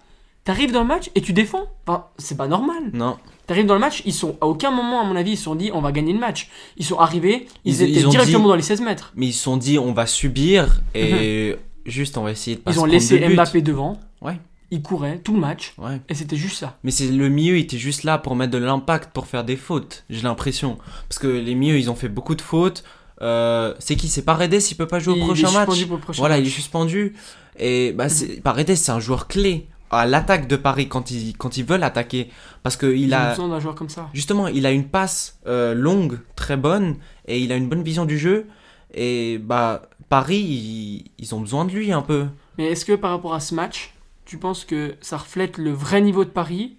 T'arrives 0.50 0.72
dans 0.72 0.82
le 0.82 0.88
match 0.88 1.12
et 1.14 1.22
tu 1.22 1.32
défends. 1.32 1.68
Enfin, 1.86 2.06
c'est 2.18 2.36
pas 2.36 2.48
normal. 2.48 2.82
Non. 2.94 3.18
T'arrives 3.46 3.68
dans 3.68 3.76
le 3.76 3.80
match, 3.80 4.02
ils 4.06 4.14
sont 4.14 4.36
à 4.42 4.48
aucun 4.48 4.72
moment, 4.72 5.00
à 5.00 5.04
mon 5.04 5.16
avis, 5.16 5.34
ils 5.34 5.38
se 5.38 5.44
sont 5.44 5.54
dit 5.54 5.70
on 5.72 5.80
va 5.82 5.92
gagner 5.92 6.12
le 6.12 6.18
match. 6.20 6.50
Ils 6.78 6.86
sont 6.86 6.98
arrivés, 6.98 7.46
ils, 7.66 7.74
Ils- 7.76 7.82
étaient 7.84 8.00
ils 8.02 8.10
directement 8.10 8.46
dit- 8.46 8.50
dans 8.50 8.56
les 8.56 8.64
16 8.64 8.82
mètres. 8.82 9.14
Mais 9.16 9.28
ils 9.28 9.34
se 9.34 9.44
sont 9.44 9.58
dit, 9.58 9.78
on 9.78 9.94
va 9.94 10.08
subir 10.08 10.82
et 10.96 11.56
juste 11.86 12.18
on 12.18 12.24
va 12.24 12.32
essayer 12.32 12.56
de 12.56 12.62
pas 12.62 12.72
Ils 12.72 12.80
ont 12.80 12.86
laissé. 12.86 13.20
Mbappé 13.20 13.62
devant. 13.62 14.00
Ouais. 14.22 14.40
Ils 14.72 14.82
couraient 14.82 15.20
tout 15.20 15.34
le 15.34 15.40
match 15.40 15.74
Ouais. 15.78 16.02
et 16.10 16.16
c'était 16.16 16.36
juste 16.36 16.58
ça. 16.58 16.78
Mais 16.84 16.90
c'est 16.92 17.08
le 17.08 17.30
milieu, 17.30 17.58
il 17.58 17.62
était 17.62 17.78
juste 17.78 18.04
là 18.04 18.18
pour 18.18 18.36
mettre 18.36 18.52
de 18.52 18.58
l'impact, 18.58 19.12
pour 19.14 19.28
faire 19.28 19.44
des 19.44 19.56
fautes, 19.56 20.04
j'ai 20.10 20.22
l'impression. 20.24 20.78
Parce 21.08 21.20
que 21.20 21.28
les 21.28 21.54
milieux, 21.56 21.78
ils 21.78 21.92
ont 21.92 21.96
fait 21.96 22.10
beaucoup 22.10 22.34
de 22.36 22.42
fautes. 22.42 22.84
Euh, 23.22 23.74
c'est 23.80 23.96
qui? 23.96 24.08
C'est 24.08 24.22
Paredes, 24.24 24.54
il 24.72 24.76
peut 24.76 24.88
pas 24.88 25.00
jouer 25.00 25.14
Il 25.16 25.22
au 25.22 25.26
prochain 25.26 25.52
match 25.52 25.66
suspendu 25.70 25.86
pour 25.88 25.98
le 25.98 26.02
prochain 26.02 26.20
Voilà, 26.22 26.36
match. 26.38 26.46
il 26.46 26.48
est 26.48 26.52
suspendu. 26.56 27.14
Et 27.60 27.92
bah, 27.92 28.06
Paredes, 28.44 28.76
c'est 28.76 28.92
un 28.92 29.00
joueur 29.00 29.28
clé 29.28 29.68
à 29.92 30.06
l'attaque 30.06 30.48
de 30.48 30.56
Paris 30.56 30.88
quand 30.88 31.12
ils, 31.12 31.36
quand 31.36 31.58
ils 31.58 31.66
veulent 31.66 31.84
attaquer. 31.84 32.30
Parce 32.64 32.78
qu'il 32.78 33.14
a. 33.14 33.30
besoin 33.30 33.50
d'un 33.50 33.60
joueur 33.60 33.76
comme 33.76 33.90
ça. 33.90 34.10
Justement, 34.14 34.48
il 34.48 34.66
a 34.66 34.72
une 34.72 34.88
passe 34.88 35.40
euh, 35.48 35.74
longue, 35.74 36.20
très 36.36 36.58
bonne, 36.58 36.98
et 37.28 37.40
il 37.40 37.52
a 37.52 37.56
une 37.56 37.70
bonne 37.70 37.84
vision 37.84 38.06
du 38.06 38.18
jeu. 38.18 38.48
Et 38.94 39.38
bah, 39.38 39.84
Paris, 40.10 40.40
ils, 40.40 41.12
ils 41.18 41.36
ont 41.36 41.40
besoin 41.42 41.66
de 41.66 41.72
lui 41.72 41.92
un 41.92 42.02
peu. 42.02 42.28
Mais 42.58 42.66
est-ce 42.66 42.86
que 42.86 42.94
par 42.94 43.12
rapport 43.12 43.34
à 43.34 43.40
ce 43.40 43.56
match, 43.56 43.94
tu 44.26 44.38
penses 44.38 44.66
que 44.66 44.96
ça 45.02 45.18
reflète 45.18 45.58
le 45.58 45.72
vrai 45.72 46.02
niveau 46.02 46.26
de 46.26 46.30
Paris 46.30 46.78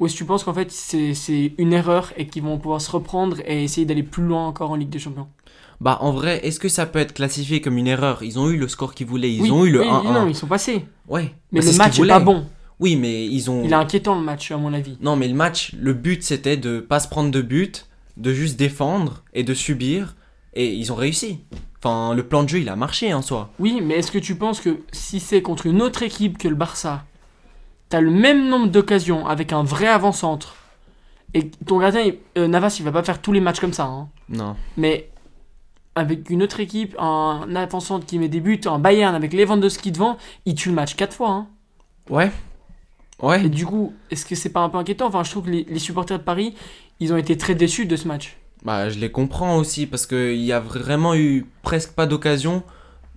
Ou 0.00 0.06
est-ce 0.06 0.14
que 0.14 0.18
tu 0.18 0.24
penses 0.24 0.44
qu'en 0.44 0.54
fait 0.54 0.72
c'est 0.72 1.52
une 1.58 1.72
erreur 1.74 2.12
et 2.16 2.26
qu'ils 2.26 2.42
vont 2.42 2.58
pouvoir 2.58 2.80
se 2.80 2.90
reprendre 2.90 3.36
et 3.44 3.62
essayer 3.62 3.86
d'aller 3.86 4.02
plus 4.02 4.24
loin 4.24 4.46
encore 4.46 4.70
en 4.70 4.76
Ligue 4.76 4.88
des 4.88 4.98
Champions? 4.98 5.28
Bah, 5.80 5.98
en 6.00 6.12
vrai, 6.12 6.40
est-ce 6.44 6.58
que 6.58 6.68
ça 6.68 6.84
peut 6.86 6.98
être 6.98 7.14
classifié 7.14 7.60
comme 7.60 7.78
une 7.78 7.86
erreur? 7.86 8.22
Ils 8.22 8.38
ont 8.38 8.50
eu 8.50 8.56
le 8.56 8.68
score 8.68 8.94
qu'ils 8.94 9.06
voulaient, 9.06 9.32
ils 9.32 9.42
Oui, 9.42 9.50
ont 9.50 9.64
eu 9.64 9.70
le 9.70 9.80
oui, 9.80 9.86
1-1. 9.86 10.12
Non, 10.12 10.26
ils 10.28 10.34
sont 10.34 10.46
passés. 10.46 10.84
Ouais, 11.08 11.34
Mais 11.52 11.60
bah, 11.60 11.66
le 11.70 11.76
match 11.78 11.98
est 11.98 12.06
pas 12.06 12.20
bon. 12.20 12.46
Oui, 12.80 12.96
mais 12.96 13.26
ils 13.26 13.50
ont. 13.50 13.62
Il 13.64 13.70
est 13.72 13.74
inquiétant 13.74 14.14
le 14.18 14.24
match, 14.24 14.50
à 14.50 14.56
mon 14.56 14.72
avis. 14.72 14.96
Non, 15.02 15.16
mais 15.16 15.28
le 15.28 15.34
match, 15.34 15.72
le 15.78 15.92
but 15.92 16.22
c'était 16.22 16.56
de 16.56 16.80
pas 16.80 17.00
se 17.00 17.08
prendre 17.08 17.30
de 17.30 17.42
but, 17.42 17.86
de 18.16 18.32
juste 18.32 18.58
défendre 18.58 19.22
et 19.34 19.42
de 19.42 19.54
subir. 19.54 20.16
Et 20.54 20.74
ils 20.74 20.92
ont 20.92 20.96
réussi. 20.96 21.40
Enfin, 21.82 22.14
le 22.14 22.24
plan 22.26 22.42
de 22.42 22.48
jeu, 22.48 22.58
il 22.58 22.68
a 22.68 22.76
marché 22.76 23.14
en 23.14 23.22
soi. 23.22 23.50
Oui, 23.58 23.80
mais 23.82 23.94
est-ce 23.94 24.10
que 24.10 24.18
tu 24.18 24.34
penses 24.34 24.60
que 24.60 24.80
si 24.92 25.20
c'est 25.20 25.40
contre 25.42 25.66
une 25.66 25.80
autre 25.80 26.02
équipe 26.02 26.36
que 26.36 26.48
le 26.48 26.56
Barça, 26.56 27.04
t'as 27.90 28.00
le 28.00 28.10
même 28.10 28.48
nombre 28.48 28.68
d'occasions 28.68 29.26
avec 29.26 29.52
un 29.52 29.62
vrai 29.62 29.86
avant-centre 29.88 30.54
et 31.34 31.48
ton 31.66 31.78
gardien, 31.78 32.10
euh, 32.38 32.48
Navas, 32.48 32.74
il 32.80 32.84
va 32.84 32.90
pas 32.92 33.02
faire 33.04 33.20
tous 33.20 33.30
les 33.32 33.40
matchs 33.40 33.60
comme 33.60 33.72
ça, 33.74 33.84
hein. 33.84 34.08
Non. 34.30 34.56
mais 34.76 35.10
avec 35.94 36.30
une 36.30 36.42
autre 36.42 36.58
équipe, 36.60 36.96
un 36.98 37.54
avant-centre 37.54 38.06
qui 38.06 38.18
met 38.18 38.28
des 38.28 38.40
buts, 38.40 38.60
un 38.66 38.78
Bayern 38.78 39.14
avec 39.14 39.32
Lewandowski 39.32 39.92
devant, 39.92 40.16
il 40.46 40.54
tue 40.54 40.70
le 40.70 40.74
match 40.76 40.94
4 40.96 41.12
fois. 41.12 41.30
hein. 41.30 41.48
Ouais. 42.08 42.30
Ouais. 43.20 43.44
Et 43.44 43.48
du 43.48 43.66
coup, 43.66 43.92
est-ce 44.10 44.24
que 44.24 44.34
c'est 44.34 44.48
pas 44.48 44.60
un 44.60 44.68
peu 44.70 44.78
inquiétant? 44.78 45.06
Enfin, 45.06 45.22
je 45.24 45.30
trouve 45.30 45.44
que 45.44 45.50
les, 45.50 45.66
les 45.68 45.78
supporters 45.78 46.18
de 46.18 46.24
Paris, 46.24 46.54
ils 47.00 47.12
ont 47.12 47.16
été 47.16 47.36
très 47.36 47.54
déçus 47.54 47.86
de 47.86 47.96
ce 47.96 48.08
match. 48.08 48.36
Bah, 48.64 48.88
je 48.88 48.98
les 48.98 49.10
comprends 49.10 49.56
aussi 49.58 49.86
parce 49.86 50.06
qu'il 50.06 50.36
y 50.42 50.52
a 50.52 50.60
vraiment 50.60 51.14
eu 51.14 51.46
presque 51.62 51.92
pas 51.92 52.06
d'occasion. 52.06 52.62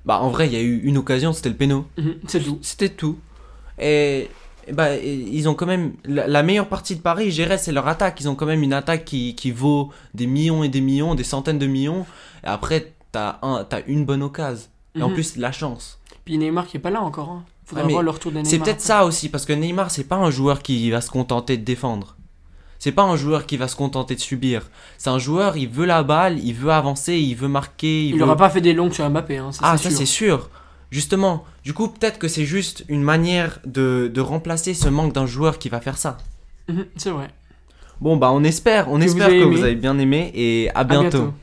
Bah, 0.06 0.20
en 0.20 0.30
vrai, 0.30 0.48
il 0.48 0.54
y 0.54 0.58
a 0.58 0.62
eu 0.62 0.80
une 0.84 0.98
occasion, 0.98 1.32
c'était 1.32 1.50
le 1.50 1.56
péno. 1.56 1.86
Mhm, 1.98 2.16
c'est 2.28 2.42
tout. 2.44 2.60
C'était 2.62 2.90
tout. 2.90 3.18
Et 3.80 4.30
bah, 4.72 4.96
ils 4.98 5.48
ont 5.50 5.54
quand 5.56 5.66
même. 5.66 5.94
La, 6.06 6.28
la 6.28 6.44
meilleure 6.44 6.68
partie 6.70 6.96
de 6.96 7.02
Paris, 7.02 7.32
je 7.32 7.36
dirais, 7.44 7.58
c'est 7.58 7.72
leur 7.72 7.88
attaque. 7.88 8.20
Ils 8.22 8.30
ont 8.30 8.36
quand 8.36 8.46
même 8.46 8.64
une 8.64 8.74
attaque 8.74 9.06
qui, 9.06 9.36
qui 9.36 9.52
vaut 9.52 9.90
des 10.14 10.28
millions 10.28 10.64
et 10.64 10.70
des 10.70 10.82
millions, 10.82 11.16
des 11.16 11.24
centaines 11.24 11.60
de 11.60 11.68
millions. 11.68 12.06
Et 12.44 12.48
après, 12.48 12.94
t'as 13.12 13.38
un, 13.42 13.64
t'as 13.64 13.82
une 13.88 14.06
bonne 14.06 14.24
occasion. 14.24 14.68
Et 14.96 15.02
en 15.02 15.10
Mhm. 15.10 15.14
plus, 15.16 15.36
la 15.38 15.52
chance. 15.52 16.00
Puis 16.26 16.38
Neymar 16.38 16.68
qui 16.68 16.78
est 16.78 16.80
pas 16.80 16.90
là 16.92 17.02
encore. 17.02 17.30
Hein. 17.30 17.44
Faudra 17.66 17.86
Ouais, 17.86 17.92
voir 17.92 18.04
le 18.04 18.10
retour 18.12 18.32
de 18.32 18.38
Neymar. 18.38 18.50
C'est 18.50 18.60
peut-être 18.60 18.82
ça 18.82 19.06
aussi, 19.06 19.30
parce 19.30 19.46
que 19.46 19.54
Neymar, 19.54 19.90
c'est 19.92 20.04
pas 20.04 20.18
un 20.18 20.30
joueur 20.30 20.62
qui 20.62 20.90
va 20.92 21.02
se 21.02 21.10
contenter 21.10 21.58
de 21.58 21.64
défendre. 21.64 22.16
C'est 22.80 22.92
pas 22.92 23.04
un 23.04 23.16
joueur 23.16 23.46
qui 23.46 23.56
va 23.56 23.68
se 23.70 23.76
contenter 23.78 24.14
de 24.16 24.20
subir. 24.20 24.70
C'est 24.98 25.10
un 25.10 25.18
joueur, 25.18 25.56
il 25.56 25.70
veut 25.70 25.86
la 25.86 26.04
balle, 26.04 26.38
il 26.40 26.54
veut 26.54 26.72
avancer, 26.72 27.16
il 27.16 27.34
veut 27.36 27.48
marquer. 27.48 28.04
Il, 28.04 28.10
Il 28.10 28.18
veut... 28.18 28.24
aura 28.24 28.36
pas 28.36 28.50
fait 28.50 28.60
des 28.62 28.74
longues 28.74 28.92
sur 28.92 29.10
Mbappé. 29.10 29.38
Hein, 29.38 29.52
ça, 29.54 29.60
Ah, 29.64 29.78
ça 29.78 29.90
c'est 29.90 30.06
sûr. 30.06 30.50
Justement, 30.94 31.44
du 31.64 31.74
coup, 31.74 31.88
peut-être 31.88 32.20
que 32.20 32.28
c'est 32.28 32.46
juste 32.46 32.86
une 32.88 33.02
manière 33.02 33.60
de, 33.66 34.12
de 34.14 34.22
remplacer 34.22 34.76
ce 34.76 34.90
manque 34.90 35.12
d'un 35.12 35.26
joueur 35.26 35.58
qui 35.58 35.68
va 35.68 35.82
faire 35.82 35.98
ça. 35.98 36.20
Mhm, 36.70 36.86
c'est 36.98 37.10
vrai. 37.10 37.30
Bon, 38.00 38.16
bah, 38.16 38.30
on 38.32 38.44
espère, 38.44 38.92
on 38.92 39.00
Que 39.00 39.06
espère 39.06 39.30
que 39.30 39.34
aimé. 39.34 39.56
vous 39.58 39.64
avez 39.64 39.74
bien 39.74 39.98
aimé 39.98 40.32
et 40.36 40.70
à 40.76 40.84
bientôt. 40.84 41.34